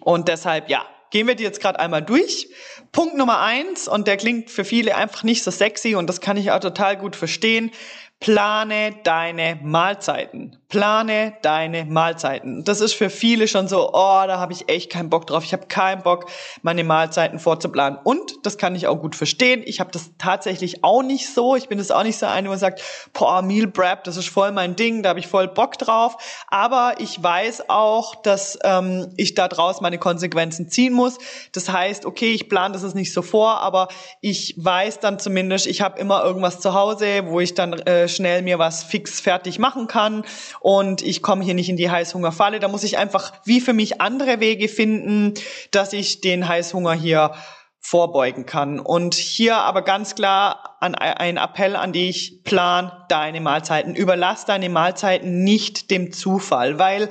Und 0.00 0.28
deshalb, 0.28 0.68
ja, 0.68 0.86
gehen 1.10 1.26
wir 1.26 1.34
die 1.34 1.42
jetzt 1.42 1.60
gerade 1.60 1.80
einmal 1.80 2.02
durch. 2.02 2.48
Punkt 2.92 3.16
Nummer 3.16 3.40
eins, 3.40 3.88
und 3.88 4.06
der 4.06 4.16
klingt 4.16 4.48
für 4.48 4.64
viele 4.64 4.94
einfach 4.94 5.24
nicht 5.24 5.42
so 5.42 5.50
sexy 5.50 5.96
und 5.96 6.06
das 6.06 6.20
kann 6.20 6.36
ich 6.36 6.52
auch 6.52 6.60
total 6.60 6.96
gut 6.96 7.16
verstehen. 7.16 7.72
Plane 8.20 8.94
deine 9.02 9.58
Mahlzeiten. 9.60 10.61
Plane 10.72 11.34
deine 11.42 11.84
Mahlzeiten. 11.84 12.64
Das 12.64 12.80
ist 12.80 12.94
für 12.94 13.10
viele 13.10 13.46
schon 13.46 13.68
so, 13.68 13.90
oh, 13.90 14.22
da 14.26 14.38
habe 14.38 14.54
ich 14.54 14.70
echt 14.70 14.90
keinen 14.90 15.10
Bock 15.10 15.26
drauf. 15.26 15.44
Ich 15.44 15.52
habe 15.52 15.66
keinen 15.66 16.02
Bock, 16.02 16.30
meine 16.62 16.82
Mahlzeiten 16.82 17.38
vorzuplanen. 17.38 17.98
Und 18.02 18.46
das 18.46 18.56
kann 18.56 18.74
ich 18.74 18.86
auch 18.86 18.96
gut 18.96 19.14
verstehen. 19.14 19.62
Ich 19.66 19.80
habe 19.80 19.90
das 19.90 20.12
tatsächlich 20.16 20.82
auch 20.82 21.02
nicht 21.02 21.28
so. 21.28 21.56
Ich 21.56 21.68
bin 21.68 21.76
das 21.76 21.90
auch 21.90 22.04
nicht 22.04 22.18
so 22.18 22.24
eine, 22.24 22.48
wo 22.48 22.56
sagt, 22.56 22.80
boah, 23.12 23.42
Meal 23.42 23.66
Prep, 23.66 24.04
das 24.04 24.16
ist 24.16 24.30
voll 24.30 24.50
mein 24.50 24.74
Ding, 24.74 25.02
da 25.02 25.10
habe 25.10 25.20
ich 25.20 25.26
voll 25.26 25.46
Bock 25.46 25.76
drauf. 25.76 26.16
Aber 26.48 26.94
ich 27.00 27.22
weiß 27.22 27.68
auch, 27.68 28.14
dass 28.14 28.58
ähm, 28.64 29.12
ich 29.18 29.34
da 29.34 29.48
draus 29.48 29.82
meine 29.82 29.98
Konsequenzen 29.98 30.70
ziehen 30.70 30.94
muss. 30.94 31.18
Das 31.52 31.68
heißt, 31.68 32.06
okay, 32.06 32.32
ich 32.32 32.48
plane 32.48 32.72
das 32.72 32.94
nicht 32.94 33.12
so 33.12 33.20
vor, 33.20 33.60
aber 33.60 33.88
ich 34.22 34.54
weiß 34.56 35.00
dann 35.00 35.18
zumindest, 35.18 35.66
ich 35.66 35.82
habe 35.82 36.00
immer 36.00 36.24
irgendwas 36.24 36.60
zu 36.60 36.72
Hause, 36.72 37.26
wo 37.26 37.40
ich 37.40 37.52
dann 37.52 37.74
äh, 37.74 38.08
schnell 38.08 38.40
mir 38.40 38.58
was 38.58 38.84
fix 38.84 39.20
fertig 39.20 39.58
machen 39.58 39.86
kann 39.86 40.24
und 40.62 41.02
ich 41.02 41.22
komme 41.22 41.44
hier 41.44 41.54
nicht 41.54 41.68
in 41.68 41.76
die 41.76 41.90
Heißhungerfalle. 41.90 42.60
Da 42.60 42.68
muss 42.68 42.84
ich 42.84 42.96
einfach 42.96 43.32
wie 43.44 43.60
für 43.60 43.72
mich 43.72 44.00
andere 44.00 44.38
Wege 44.38 44.68
finden, 44.68 45.34
dass 45.72 45.92
ich 45.92 46.20
den 46.20 46.46
Heißhunger 46.46 46.92
hier 46.92 47.32
vorbeugen 47.80 48.46
kann. 48.46 48.78
Und 48.78 49.14
hier 49.14 49.56
aber 49.56 49.82
ganz 49.82 50.14
klar 50.14 50.76
an, 50.80 50.94
ein 50.94 51.36
Appell 51.36 51.74
an 51.74 51.92
dich, 51.92 52.44
plan 52.44 52.92
deine 53.08 53.40
Mahlzeiten. 53.40 53.96
Überlass 53.96 54.44
deine 54.44 54.68
Mahlzeiten 54.68 55.42
nicht 55.42 55.90
dem 55.90 56.12
Zufall, 56.12 56.78
weil 56.78 57.08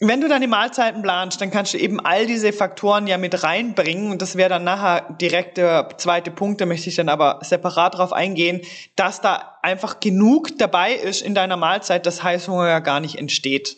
wenn 0.00 0.20
du 0.20 0.28
deine 0.28 0.46
Mahlzeiten 0.46 1.02
planst, 1.02 1.40
dann 1.40 1.50
kannst 1.50 1.72
du 1.72 1.78
eben 1.78 2.00
all 2.00 2.26
diese 2.26 2.52
Faktoren 2.52 3.06
ja 3.06 3.16
mit 3.16 3.42
reinbringen. 3.42 4.10
Und 4.10 4.20
das 4.20 4.36
wäre 4.36 4.50
dann 4.50 4.64
nachher 4.64 5.14
direkt 5.20 5.56
der 5.56 5.88
zweite 5.96 6.30
Punkt, 6.30 6.60
da 6.60 6.66
möchte 6.66 6.90
ich 6.90 6.96
dann 6.96 7.08
aber 7.08 7.40
separat 7.42 7.96
drauf 7.96 8.12
eingehen, 8.12 8.60
dass 8.94 9.20
da 9.20 9.58
einfach 9.62 10.00
genug 10.00 10.58
dabei 10.58 10.92
ist 10.92 11.22
in 11.22 11.34
deiner 11.34 11.56
Mahlzeit, 11.56 12.04
dass 12.04 12.22
Heißhunger 12.22 12.68
ja 12.68 12.80
gar 12.80 13.00
nicht 13.00 13.16
entsteht. 13.16 13.76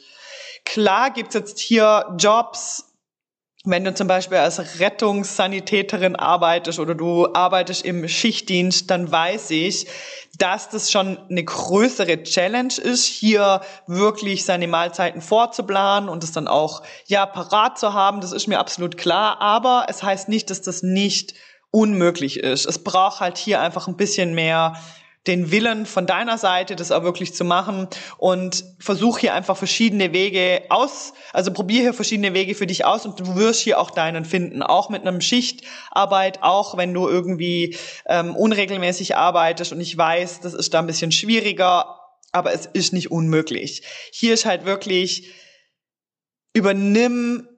Klar 0.64 1.11
gibt's 1.11 1.35
jetzt 1.35 1.61
hier 1.61 2.14
Jobs, 2.18 2.88
wenn 3.70 3.85
du 3.85 3.94
zum 3.94 4.09
Beispiel 4.09 4.38
als 4.38 4.81
Rettungssanitäterin 4.81 6.16
arbeitest 6.16 6.78
oder 6.78 6.94
du 6.94 7.33
arbeitest 7.35 7.85
im 7.85 8.09
Schichtdienst, 8.09 8.90
dann 8.90 9.11
weiß 9.11 9.50
ich, 9.50 9.87
dass 10.38 10.70
das 10.70 10.90
schon 10.90 11.18
eine 11.28 11.44
größere 11.44 12.22
Challenge 12.22 12.74
ist, 12.83 13.04
hier 13.04 13.61
wirklich 13.87 14.44
seine 14.44 14.68
Mahlzeiten 14.68 15.20
vorzuplanen 15.20 16.09
und 16.09 16.24
es 16.24 16.33
dann 16.33 16.48
auch, 16.48 16.83
ja, 17.07 17.26
parat 17.26 17.78
zu 17.78 17.92
haben. 17.92 18.20
Das 18.20 18.33
ist 18.33 18.46
mir 18.46 18.59
absolut 18.59 18.96
klar. 18.96 19.40
Aber 19.40 19.87
es 19.88 20.02
heißt 20.02 20.28
nicht, 20.28 20.50
dass 20.50 20.62
das 20.62 20.83
nicht 20.83 21.35
unmöglich 21.70 22.40
ist. 22.40 22.66
Es 22.66 22.83
braucht 22.83 23.20
halt 23.20 23.37
hier 23.37 23.61
einfach 23.61 23.88
ein 23.88 23.96
bisschen 23.96 24.35
mehr 24.35 24.76
den 25.26 25.50
Willen 25.50 25.85
von 25.85 26.07
deiner 26.07 26.38
Seite, 26.38 26.76
das 26.76 26.90
auch 26.90 27.02
wirklich 27.02 27.35
zu 27.35 27.44
machen. 27.44 27.88
Und 28.16 28.64
versuch 28.78 29.18
hier 29.18 29.35
einfach 29.35 29.57
verschiedene 29.57 30.12
Wege 30.12 30.62
aus, 30.70 31.12
also 31.33 31.52
probier 31.52 31.83
hier 31.83 31.94
verschiedene 31.94 32.35
Wege 32.35 32.54
für 32.54 32.66
dich 32.66 32.85
aus 32.85 33.04
und 33.04 33.20
du 33.20 33.37
wirst 33.37 33.61
hier 33.61 33.78
auch 33.78 33.90
deinen 33.90 34.24
finden, 34.24 34.62
auch 34.62 34.88
mit 34.88 35.02
einem 35.02 35.20
Schichtarbeit, 35.20 36.42
auch 36.42 36.76
wenn 36.76 36.94
du 36.94 37.09
irgendwie 37.09 37.76
ähm, 38.07 38.35
unregelmäßig 38.37 39.16
arbeitest. 39.16 39.72
Und 39.72 39.81
ich 39.81 39.96
weiß, 39.96 40.40
das 40.40 40.54
ist 40.54 40.72
da 40.72 40.78
ein 40.78 40.87
bisschen 40.87 41.12
schwieriger, 41.12 41.98
aber 42.33 42.52
es 42.52 42.66
ist 42.66 42.92
nicht 42.92 43.11
unmöglich. 43.11 43.83
Hier 44.12 44.35
ist 44.35 44.46
halt 44.46 44.64
wirklich, 44.64 45.31
übernimm 46.54 47.48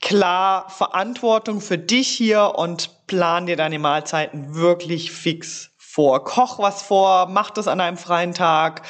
klar 0.00 0.68
Verantwortung 0.70 1.60
für 1.60 1.78
dich 1.78 2.08
hier 2.08 2.54
und 2.56 3.06
plan 3.06 3.46
dir 3.46 3.56
deine 3.56 3.78
Mahlzeiten 3.78 4.54
wirklich 4.54 5.12
fix 5.12 5.69
vor. 5.90 6.24
Koch 6.24 6.58
was 6.58 6.82
vor, 6.82 7.26
mach 7.26 7.50
das 7.50 7.68
an 7.68 7.80
einem 7.80 7.96
freien 7.96 8.34
Tag, 8.34 8.82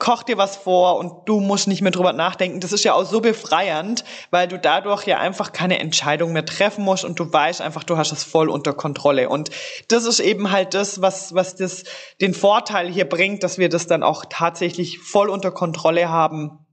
koch 0.00 0.24
dir 0.24 0.36
was 0.36 0.56
vor 0.56 0.96
und 0.98 1.28
du 1.28 1.40
musst 1.40 1.68
nicht 1.68 1.82
mehr 1.82 1.92
drüber 1.92 2.12
nachdenken. 2.12 2.58
Das 2.58 2.72
ist 2.72 2.82
ja 2.82 2.94
auch 2.94 3.04
so 3.04 3.20
befreiend, 3.20 4.02
weil 4.30 4.48
du 4.48 4.58
dadurch 4.58 5.06
ja 5.06 5.18
einfach 5.18 5.52
keine 5.52 5.78
Entscheidung 5.78 6.32
mehr 6.32 6.44
treffen 6.44 6.84
musst 6.84 7.04
und 7.04 7.20
du 7.20 7.32
weißt 7.32 7.60
einfach, 7.60 7.84
du 7.84 7.96
hast 7.96 8.10
es 8.10 8.24
voll 8.24 8.48
unter 8.48 8.72
Kontrolle. 8.72 9.28
Und 9.28 9.50
das 9.88 10.06
ist 10.06 10.18
eben 10.18 10.50
halt 10.50 10.74
das, 10.74 11.00
was, 11.00 11.34
was 11.34 11.54
das, 11.54 11.84
den 12.20 12.34
Vorteil 12.34 12.88
hier 12.88 13.08
bringt, 13.08 13.44
dass 13.44 13.58
wir 13.58 13.68
das 13.68 13.86
dann 13.86 14.02
auch 14.02 14.24
tatsächlich 14.28 14.98
voll 14.98 15.28
unter 15.28 15.52
Kontrolle 15.52 16.08
haben 16.08 16.66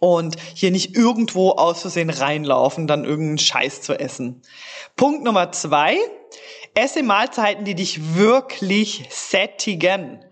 und 0.00 0.36
hier 0.54 0.70
nicht 0.70 0.96
irgendwo 0.96 1.50
aus 1.50 1.82
Versehen 1.82 2.10
reinlaufen, 2.10 2.86
dann 2.86 3.04
irgendeinen 3.04 3.38
Scheiß 3.38 3.82
zu 3.82 3.98
essen. 3.98 4.42
Punkt 4.96 5.24
Nummer 5.24 5.52
zwei 5.52 5.96
Esse 6.74 7.02
Mahlzeiten, 7.02 7.64
die 7.64 7.74
dich 7.74 8.16
wirklich 8.16 9.06
sättigen. 9.10 10.24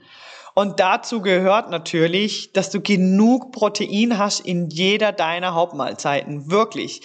Und 0.54 0.80
dazu 0.80 1.20
gehört 1.20 1.70
natürlich, 1.70 2.52
dass 2.52 2.70
du 2.70 2.80
genug 2.80 3.52
Protein 3.52 4.18
hast 4.18 4.40
in 4.40 4.68
jeder 4.68 5.12
deiner 5.12 5.54
Hauptmahlzeiten. 5.54 6.50
Wirklich. 6.50 7.02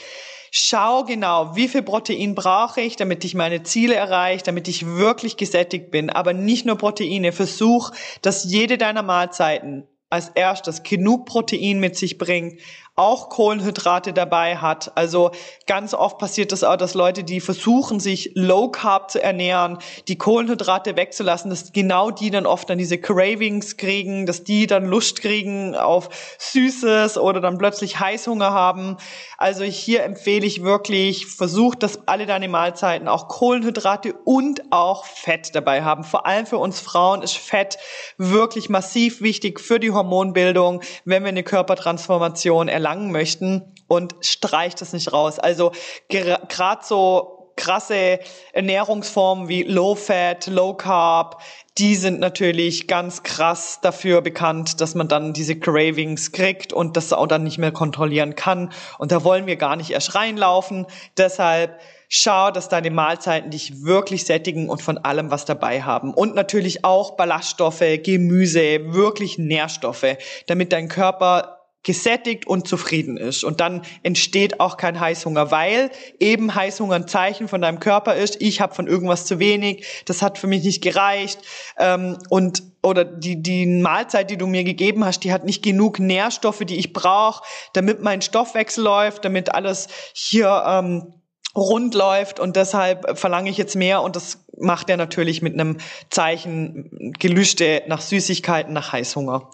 Schau 0.52 1.04
genau, 1.04 1.56
wie 1.58 1.68
viel 1.68 1.82
Protein 1.82 2.34
brauche 2.34 2.80
ich, 2.80 2.96
damit 2.96 3.26
ich 3.26 3.36
meine 3.36 3.64
Ziele 3.64 3.96
erreiche, 3.96 4.46
damit 4.46 4.70
ich 4.70 4.86
wirklich 4.86 5.36
gesättigt 5.36 5.92
bin. 5.92 6.10
Aber 6.10 6.32
nicht 6.32 6.66
nur 6.66 6.78
Proteine. 6.78 7.34
Versuch, 7.34 7.92
dass 8.22 8.46
jede 8.46 8.78
deiner 8.78 9.04
Mahlzeiten 9.04 9.86
als 10.10 10.30
erstes 10.30 10.84
genug 10.84 11.26
Protein 11.26 11.82
mit 11.82 11.98
sich 11.98 12.18
bringt, 12.18 12.62
auch 12.98 13.28
Kohlenhydrate 13.28 14.14
dabei 14.14 14.56
hat. 14.56 14.94
Also 14.96 15.32
ganz 15.68 15.94
oft 15.94 16.18
passiert 16.18 16.54
das 16.54 16.64
auch, 16.64 16.78
dass 16.78 16.94
Leute, 16.94 17.26
die 17.26 17.42
versuchen, 17.42 18.00
sich 18.00 18.32
low 18.36 18.70
carb 18.70 19.12
zu 19.12 19.22
ernähren, 19.22 19.80
die 20.08 20.18
Kohlenhydrate 20.18 20.96
wegzulassen, 20.96 21.50
dass 21.50 21.74
genau 21.74 22.10
die 22.10 22.32
dann 22.32 22.46
oft 22.46 22.70
dann 22.70 22.78
diese 22.78 22.98
Cravings 22.98 23.76
kriegen, 23.76 24.26
dass 24.26 24.46
die 24.46 24.66
dann 24.66 24.86
Lust 24.86 25.22
kriegen 25.22 25.76
auf 25.76 26.08
Süßes 26.38 27.18
oder 27.18 27.42
dann 27.42 27.58
plötzlich 27.58 28.00
Heißhunger 28.00 28.52
haben. 28.52 28.96
Also 29.38 29.66
hier 29.66 30.04
empfehle 30.04 30.46
ich 30.46 30.64
wirklich, 30.64 31.26
versuch, 31.26 31.76
dass 31.76 32.08
alle 32.08 32.26
deine 32.26 32.48
Mahlzeiten 32.48 33.10
auch 33.10 33.28
Kohlenhydrate 33.28 34.14
und 34.24 34.72
auch 34.72 35.04
Fett 35.04 35.54
dabei 35.54 35.84
haben. 35.84 36.06
Vor 36.06 36.26
allem 36.26 36.46
für 36.46 36.60
uns 36.60 36.80
Frauen 36.80 37.22
ist 37.24 37.38
Fett 37.38 37.78
wirklich 38.18 38.70
massiv 38.70 39.20
wichtig 39.20 39.60
für 39.60 39.82
die 39.82 39.92
Hormonbildung, 39.92 40.82
wenn 41.04 41.24
wir 41.24 41.30
eine 41.30 41.44
Körpertransformation 41.44 42.70
erlangen 42.70 42.85
erlangen 42.86 43.12
möchten 43.12 43.74
und 43.88 44.16
streicht 44.22 44.82
es 44.82 44.94
nicht 44.94 45.12
raus. 45.12 45.40
Also 45.40 45.72
gerade 46.08 46.86
so 46.86 47.54
krasse 47.56 48.20
Ernährungsformen 48.54 49.48
wie 49.48 49.64
Low 49.64 49.96
Fat, 49.96 50.48
Low 50.48 50.74
Carb, 50.74 51.42
die 51.78 51.96
sind 51.96 52.20
natürlich 52.20 52.88
ganz 52.88 53.24
krass 53.24 53.80
dafür 53.82 54.22
bekannt, 54.22 54.82
dass 54.82 54.94
man 54.94 55.08
dann 55.08 55.34
diese 55.34 55.58
Cravings 55.58 56.32
kriegt 56.32 56.74
und 56.74 56.96
das 56.96 57.12
auch 57.12 57.28
dann 57.28 57.44
nicht 57.44 57.58
mehr 57.58 57.72
kontrollieren 57.72 58.36
kann. 58.36 58.72
Und 59.00 59.12
da 59.12 59.24
wollen 59.24 59.48
wir 59.48 59.56
gar 59.56 59.78
nicht 59.78 59.92
erst 59.92 60.16
reinlaufen. 60.16 60.86
Deshalb 61.18 61.80
schau, 62.08 62.52
dass 62.52 62.70
deine 62.70 62.92
Mahlzeiten 62.92 63.52
dich 63.52 63.84
wirklich 63.84 64.26
sättigen 64.26 64.70
und 64.70 64.82
von 64.82 64.98
allem 64.98 65.32
was 65.32 65.46
dabei 65.46 65.82
haben. 65.82 66.14
Und 66.14 66.36
natürlich 66.36 66.86
auch 66.86 67.18
Ballaststoffe, 67.18 67.84
Gemüse, 68.04 68.94
wirklich 68.94 69.38
Nährstoffe, 69.38 70.18
damit 70.48 70.72
dein 70.72 70.88
Körper 70.88 71.55
gesättigt 71.86 72.48
und 72.48 72.68
zufrieden 72.68 73.16
ist. 73.16 73.44
Und 73.44 73.62
dann 73.62 73.84
entsteht 74.04 74.60
auch 74.60 74.76
kein 74.76 75.00
Heißhunger, 75.00 75.52
weil 75.52 75.92
eben 76.20 76.54
Heißhunger 76.54 76.96
ein 76.96 77.08
Zeichen 77.08 77.48
von 77.48 77.62
deinem 77.62 77.80
Körper 77.80 78.16
ist, 78.16 78.42
ich 78.42 78.60
habe 78.60 78.76
von 78.76 78.88
irgendwas 78.88 79.26
zu 79.26 79.40
wenig, 79.40 79.86
das 80.06 80.22
hat 80.22 80.38
für 80.38 80.48
mich 80.48 80.64
nicht 80.64 80.84
gereicht. 80.84 81.40
Ähm, 81.78 82.18
und 82.30 82.64
oder 82.84 83.06
die, 83.06 83.42
die 83.42 83.66
Mahlzeit, 83.66 84.30
die 84.30 84.38
du 84.38 84.48
mir 84.48 84.64
gegeben 84.64 85.06
hast, 85.06 85.24
die 85.24 85.32
hat 85.32 85.46
nicht 85.46 85.64
genug 85.64 86.00
Nährstoffe, 86.00 86.60
die 86.66 86.78
ich 86.78 86.92
brauche, 86.92 87.44
damit 87.74 88.02
mein 88.02 88.22
Stoffwechsel 88.22 88.84
läuft, 88.84 89.24
damit 89.24 89.54
alles 89.54 89.88
hier 90.14 90.64
ähm, 90.68 91.14
rund 91.56 91.94
läuft. 91.94 92.40
Und 92.40 92.56
deshalb 92.56 93.18
verlange 93.18 93.50
ich 93.50 93.58
jetzt 93.58 93.76
mehr. 93.76 94.02
Und 94.02 94.16
das 94.16 94.45
macht 94.60 94.90
er 94.90 94.98
natürlich 94.98 95.42
mit 95.42 95.54
einem 95.54 95.78
Zeichen 96.10 97.14
Gelüste 97.20 97.84
nach 97.88 98.02
Süßigkeiten, 98.02 98.74
nach 98.74 98.94
Heißhunger. 98.94 99.50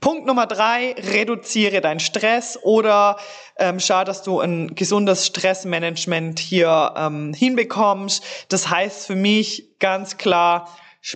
Punkt 0.00 0.26
Nummer 0.26 0.46
drei, 0.46 0.94
reduziere 1.12 1.80
deinen 1.80 2.00
Stress 2.00 2.58
oder 2.62 3.16
ähm, 3.58 3.80
schau, 3.80 4.04
dass 4.04 4.22
du 4.22 4.40
ein 4.40 4.74
gesundes 4.74 5.26
Stressmanagement 5.26 6.38
hier 6.38 6.94
ähm, 6.96 7.34
hinbekommst. 7.34 8.24
Das 8.48 8.70
heißt 8.70 9.06
für 9.06 9.16
mich 9.16 9.78
ganz 9.78 10.16
klar, 10.16 10.68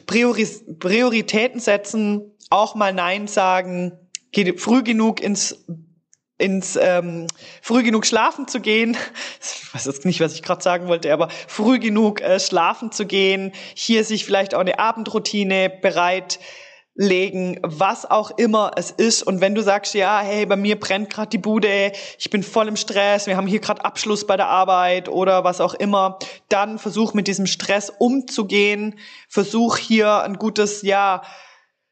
Prioris 0.07 0.65
Prioritäten 0.79 1.61
setzen, 1.61 2.33
auch 2.51 2.75
mal 2.75 2.93
Nein 2.93 3.29
sagen, 3.29 3.93
geh 4.33 4.57
früh 4.57 4.83
genug 4.83 5.21
ins 5.21 5.65
ins 6.39 6.77
ähm, 6.77 7.27
früh 7.63 7.83
genug 7.83 8.07
schlafen 8.07 8.47
zu 8.49 8.61
gehen. 8.61 8.97
Ich 9.41 9.75
weiß 9.75 9.87
jetzt 9.87 10.05
nicht, 10.05 10.21
was 10.21 10.35
ich 10.35 10.43
gerade 10.43 10.63
sagen 10.63 10.89
wollte, 10.89 11.13
aber 11.13 11.29
früh 11.49 11.79
genug 11.79 12.21
äh, 12.21 12.41
schlafen 12.41 12.93
zu 12.93 13.05
gehen, 13.05 13.53
hier 13.75 14.05
sich 14.05 14.25
vielleicht 14.25 14.55
auch 14.55 14.61
eine 14.61 14.79
Abendroutine 14.79 15.69
bereitlegen, 15.69 17.59
was 17.63 18.11
auch 18.11 18.31
immer 18.39 18.71
es 18.77 18.91
ist. 18.91 19.23
Und 19.23 19.41
wenn 19.41 19.55
du 19.55 19.63
sagst, 19.63 19.93
ja, 19.95 20.21
hey, 20.21 20.47
bei 20.47 20.57
mir 20.57 20.81
brennt 20.81 21.11
gerade 21.11 21.29
die 21.29 21.39
Bude, 21.39 21.93
ich 22.19 22.31
bin 22.31 22.43
voll 22.43 22.69
im 22.69 22.77
Stress, 22.77 23.27
wir 23.27 23.37
haben 23.37 23.47
hier 23.47 23.61
gerade 23.61 23.85
Abschluss 23.85 24.27
bei 24.27 24.37
der 24.37 24.49
Arbeit 24.49 25.09
oder 25.09 25.45
was 25.45 25.61
auch 25.61 25.75
immer, 25.75 26.19
dann 26.49 26.79
versuch 26.79 27.13
mit 27.13 27.29
diesem 27.29 27.47
Stress 27.47 27.91
umzugehen, 27.99 28.99
versuch 29.29 29.77
hier 29.77 30.23
ein 30.23 30.35
gutes, 30.35 30.83
ja, 30.83 31.23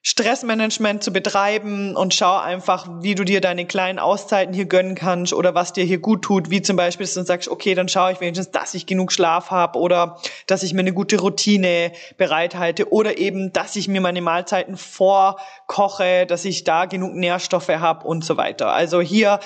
Stressmanagement 0.06 1.02
zu 1.02 1.14
betreiben 1.14 1.96
und 1.96 2.12
schau 2.12 2.36
einfach, 2.36 2.86
wie 3.00 3.14
du 3.14 3.24
dir 3.24 3.40
deine 3.40 3.64
kleinen 3.64 3.98
Auszeiten 3.98 4.52
hier 4.52 4.66
gönnen 4.66 4.94
kannst 4.94 5.32
oder 5.32 5.54
was 5.54 5.72
dir 5.72 5.82
hier 5.84 5.98
gut 5.98 6.20
tut, 6.20 6.50
wie 6.50 6.60
zum 6.60 6.76
Beispiel, 6.76 7.06
dass 7.06 7.14
du 7.14 7.22
sagst, 7.22 7.48
okay, 7.48 7.74
dann 7.74 7.88
schaue 7.88 8.12
ich 8.12 8.20
wenigstens, 8.20 8.50
dass 8.50 8.74
ich 8.74 8.84
genug 8.84 9.12
Schlaf 9.12 9.50
habe 9.50 9.78
oder 9.78 10.20
dass 10.46 10.62
ich 10.62 10.74
mir 10.74 10.80
eine 10.80 10.92
gute 10.92 11.18
Routine 11.18 11.90
bereithalte 12.18 12.92
oder 12.92 13.16
eben, 13.16 13.54
dass 13.54 13.76
ich 13.76 13.88
mir 13.88 14.02
meine 14.02 14.20
Mahlzeiten 14.20 14.76
vorkoche, 14.76 16.26
dass 16.26 16.44
ich 16.44 16.64
da 16.64 16.84
genug 16.84 17.14
Nährstoffe 17.14 17.70
habe 17.70 18.06
und 18.06 18.26
so 18.26 18.36
weiter. 18.36 18.74
Also 18.74 19.00
hier, 19.00 19.40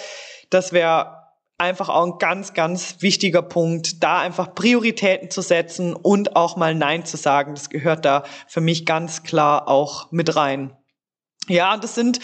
das 0.51 0.73
wäre 0.73 1.18
einfach 1.59 1.88
auch 1.88 2.07
ein 2.07 2.18
ganz, 2.18 2.55
ganz 2.55 2.97
wichtiger 3.01 3.42
Punkt, 3.42 4.03
da 4.03 4.21
einfach 4.21 4.55
Prioritäten 4.55 5.29
zu 5.29 5.42
setzen 5.42 5.92
und 5.94 6.37
auch 6.37 6.57
mal 6.57 6.75
Nein 6.75 7.05
zu 7.05 7.16
sagen. 7.16 7.55
Das 7.55 7.68
gehört 7.68 8.05
da 8.05 8.23
für 8.47 8.61
mich 8.61 8.87
ganz 8.87 9.25
klar 9.25 9.66
auch 9.66 10.12
mit 10.12 10.37
rein. 10.37 10.77
Ja, 11.49 11.79
das 11.79 11.95
sind 11.95 12.21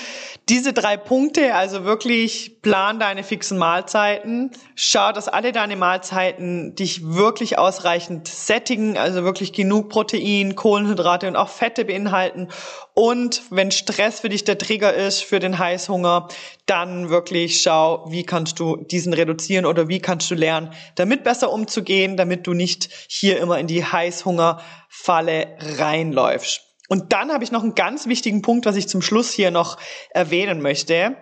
diese 0.50 0.74
drei 0.74 0.98
Punkte, 0.98 1.54
also 1.54 1.84
wirklich 1.84 2.60
plan 2.60 3.00
deine 3.00 3.24
fixen 3.24 3.56
Mahlzeiten, 3.56 4.50
schau, 4.74 5.12
dass 5.12 5.28
alle 5.28 5.52
deine 5.52 5.76
Mahlzeiten 5.76 6.74
dich 6.74 7.02
wirklich 7.02 7.56
ausreichend 7.56 8.28
sättigen, 8.28 8.98
also 8.98 9.24
wirklich 9.24 9.54
genug 9.54 9.88
Protein, 9.88 10.56
Kohlenhydrate 10.56 11.26
und 11.26 11.36
auch 11.36 11.48
Fette 11.48 11.86
beinhalten 11.86 12.48
und 12.92 13.42
wenn 13.48 13.70
Stress 13.70 14.20
für 14.20 14.28
dich 14.28 14.44
der 14.44 14.58
Trigger 14.58 14.92
ist 14.92 15.22
für 15.22 15.38
den 15.38 15.58
Heißhunger, 15.58 16.28
dann 16.66 17.08
wirklich 17.08 17.62
schau, 17.62 18.04
wie 18.10 18.24
kannst 18.24 18.60
du 18.60 18.76
diesen 18.76 19.14
reduzieren 19.14 19.64
oder 19.64 19.88
wie 19.88 20.00
kannst 20.00 20.30
du 20.30 20.34
lernen, 20.34 20.70
damit 20.96 21.24
besser 21.24 21.50
umzugehen, 21.50 22.18
damit 22.18 22.46
du 22.46 22.52
nicht 22.52 22.90
hier 23.08 23.40
immer 23.40 23.58
in 23.58 23.68
die 23.68 23.84
Heißhungerfalle 23.84 25.56
reinläufst. 25.78 26.73
Und 26.88 27.12
dann 27.12 27.32
habe 27.32 27.44
ich 27.44 27.50
noch 27.50 27.62
einen 27.62 27.74
ganz 27.74 28.06
wichtigen 28.06 28.42
Punkt, 28.42 28.66
was 28.66 28.76
ich 28.76 28.88
zum 28.88 29.02
Schluss 29.02 29.32
hier 29.32 29.50
noch 29.50 29.78
erwähnen 30.10 30.60
möchte 30.60 31.16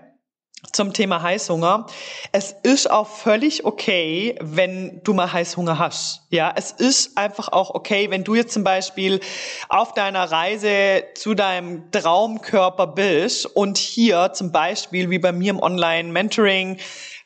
zum 0.70 0.92
Thema 0.92 1.22
Heißhunger. 1.22 1.87
Es 2.31 2.55
ist 2.62 2.88
auch 2.88 3.09
völlig 3.09 3.64
okay, 3.64 4.37
wenn 4.40 5.01
du 5.03 5.12
mal 5.12 5.33
Heißhunger 5.33 5.79
hast. 5.79 6.22
Ja, 6.31 6.53
es 6.55 6.70
ist 6.70 7.18
einfach 7.18 7.48
auch 7.48 7.75
okay, 7.75 8.11
wenn 8.11 8.22
du 8.22 8.37
jetzt 8.37 8.55
zum 8.55 8.62
Beispiel 8.62 9.20
auf 9.68 9.92
deiner 9.92 10.31
Reise 10.31 11.05
zu 11.16 11.35
deinem 11.35 11.90
Traumkörper 11.90 12.87
bist 12.87 13.46
und 13.46 13.77
hier 13.77 14.33
zum 14.35 14.53
Beispiel 14.53 15.11
wie 15.11 15.18
bei 15.18 15.33
mir 15.33 15.51
im 15.51 15.61
Online-Mentoring 15.61 16.79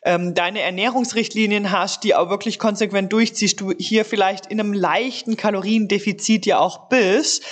ähm, 0.02 0.34
deine 0.34 0.60
Ernährungsrichtlinien 0.60 1.70
hast, 1.72 2.04
die 2.04 2.14
auch 2.14 2.30
wirklich 2.30 2.58
konsequent 2.58 3.12
durchziehst, 3.12 3.60
du 3.60 3.72
hier 3.78 4.04
vielleicht 4.06 4.46
in 4.46 4.60
einem 4.60 4.72
leichten 4.72 5.36
Kaloriendefizit 5.36 6.46
ja 6.46 6.58
auch 6.58 6.88
bist 6.88 7.44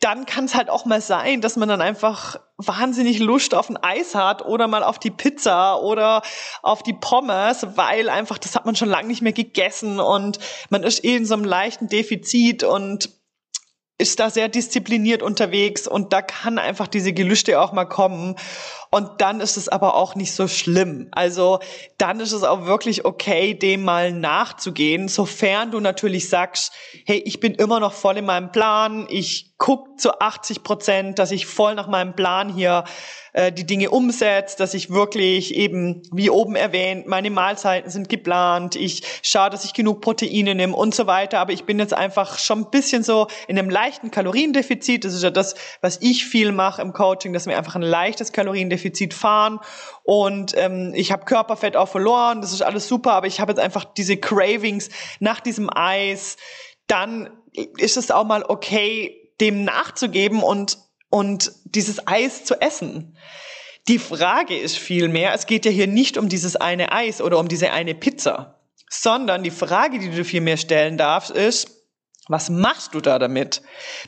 dann 0.00 0.24
kann 0.24 0.46
es 0.46 0.54
halt 0.54 0.70
auch 0.70 0.86
mal 0.86 1.02
sein, 1.02 1.42
dass 1.42 1.56
man 1.56 1.68
dann 1.68 1.82
einfach 1.82 2.40
wahnsinnig 2.56 3.18
Lust 3.18 3.54
auf 3.54 3.68
ein 3.68 3.76
Eis 3.76 4.14
hat 4.14 4.44
oder 4.44 4.66
mal 4.66 4.82
auf 4.82 4.98
die 4.98 5.10
Pizza 5.10 5.78
oder 5.80 6.22
auf 6.62 6.82
die 6.82 6.94
Pommes, 6.94 7.66
weil 7.76 8.08
einfach 8.08 8.38
das 8.38 8.56
hat 8.56 8.64
man 8.64 8.76
schon 8.76 8.88
lange 8.88 9.08
nicht 9.08 9.20
mehr 9.20 9.34
gegessen 9.34 10.00
und 10.00 10.38
man 10.70 10.82
ist 10.82 11.04
eh 11.04 11.16
in 11.16 11.26
so 11.26 11.34
einem 11.34 11.44
leichten 11.44 11.88
Defizit 11.88 12.64
und 12.64 13.10
ist 13.98 14.18
da 14.18 14.30
sehr 14.30 14.48
diszipliniert 14.48 15.22
unterwegs 15.22 15.86
und 15.86 16.14
da 16.14 16.22
kann 16.22 16.58
einfach 16.58 16.88
diese 16.88 17.12
Gelüste 17.12 17.60
auch 17.60 17.72
mal 17.72 17.84
kommen. 17.84 18.36
Und 18.92 19.20
dann 19.20 19.40
ist 19.40 19.56
es 19.56 19.68
aber 19.68 19.94
auch 19.94 20.16
nicht 20.16 20.34
so 20.34 20.48
schlimm. 20.48 21.08
Also 21.12 21.60
dann 21.96 22.18
ist 22.18 22.32
es 22.32 22.42
auch 22.42 22.66
wirklich 22.66 23.04
okay, 23.04 23.54
dem 23.54 23.84
mal 23.84 24.12
nachzugehen, 24.12 25.06
sofern 25.06 25.70
du 25.70 25.78
natürlich 25.78 26.28
sagst, 26.28 26.72
hey, 27.06 27.18
ich 27.18 27.38
bin 27.38 27.54
immer 27.54 27.78
noch 27.78 27.92
voll 27.92 28.16
in 28.16 28.24
meinem 28.24 28.50
Plan, 28.50 29.06
ich 29.08 29.52
guck 29.58 30.00
zu 30.00 30.18
80 30.20 30.64
Prozent, 30.64 31.18
dass 31.20 31.30
ich 31.30 31.46
voll 31.46 31.74
nach 31.74 31.86
meinem 31.86 32.16
Plan 32.16 32.52
hier 32.52 32.84
äh, 33.32 33.52
die 33.52 33.66
Dinge 33.66 33.90
umsetzt, 33.90 34.58
dass 34.58 34.74
ich 34.74 34.90
wirklich 34.90 35.54
eben, 35.54 36.02
wie 36.12 36.30
oben 36.30 36.56
erwähnt, 36.56 37.06
meine 37.06 37.30
Mahlzeiten 37.30 37.90
sind 37.90 38.08
geplant, 38.08 38.74
ich 38.74 39.02
schaue, 39.22 39.50
dass 39.50 39.64
ich 39.64 39.74
genug 39.74 40.00
Proteine 40.00 40.54
nehme 40.54 40.74
und 40.74 40.94
so 40.94 41.06
weiter, 41.06 41.38
aber 41.38 41.52
ich 41.52 41.64
bin 41.64 41.78
jetzt 41.78 41.94
einfach 41.94 42.38
schon 42.38 42.60
ein 42.60 42.70
bisschen 42.70 43.02
so 43.02 43.28
in 43.46 43.58
einem 43.58 43.70
leichten 43.70 44.10
Kaloriendefizit. 44.10 45.04
Das 45.04 45.14
ist 45.14 45.22
ja 45.22 45.30
das, 45.30 45.54
was 45.82 45.98
ich 46.00 46.24
viel 46.24 46.52
mache 46.52 46.80
im 46.80 46.92
Coaching, 46.92 47.32
dass 47.34 47.46
wir 47.46 47.56
einfach 47.56 47.76
ein 47.76 47.82
leichtes 47.82 48.32
Kaloriendefizit 48.32 48.79
fahren 49.14 49.60
und 50.02 50.54
ähm, 50.56 50.92
ich 50.94 51.12
habe 51.12 51.24
Körperfett 51.24 51.76
auch 51.76 51.88
verloren, 51.88 52.40
das 52.40 52.52
ist 52.52 52.62
alles 52.62 52.88
super, 52.88 53.12
aber 53.12 53.26
ich 53.26 53.40
habe 53.40 53.52
jetzt 53.52 53.60
einfach 53.60 53.84
diese 53.84 54.16
Cravings 54.16 54.88
nach 55.18 55.40
diesem 55.40 55.70
Eis, 55.74 56.36
dann 56.86 57.30
ist 57.78 57.96
es 57.96 58.10
auch 58.10 58.24
mal 58.24 58.44
okay, 58.44 59.32
dem 59.40 59.64
nachzugeben 59.64 60.42
und 60.42 60.78
und 61.10 61.52
dieses 61.64 62.06
Eis 62.06 62.44
zu 62.44 62.60
essen. 62.60 63.16
Die 63.88 63.98
Frage 63.98 64.56
ist 64.56 64.78
vielmehr, 64.78 65.34
es 65.34 65.46
geht 65.46 65.64
ja 65.64 65.70
hier 65.70 65.88
nicht 65.88 66.16
um 66.16 66.28
dieses 66.28 66.56
eine 66.56 66.92
Eis 66.92 67.20
oder 67.20 67.38
um 67.38 67.48
diese 67.48 67.72
eine 67.72 67.94
Pizza, 67.94 68.60
sondern 68.88 69.42
die 69.42 69.50
Frage, 69.50 69.98
die 69.98 70.10
du 70.10 70.24
vielmehr 70.24 70.56
stellen 70.56 70.96
darfst, 70.96 71.30
ist, 71.30 71.79
was 72.30 72.48
machst 72.48 72.94
du 72.94 73.00
da 73.00 73.18
damit? 73.18 73.60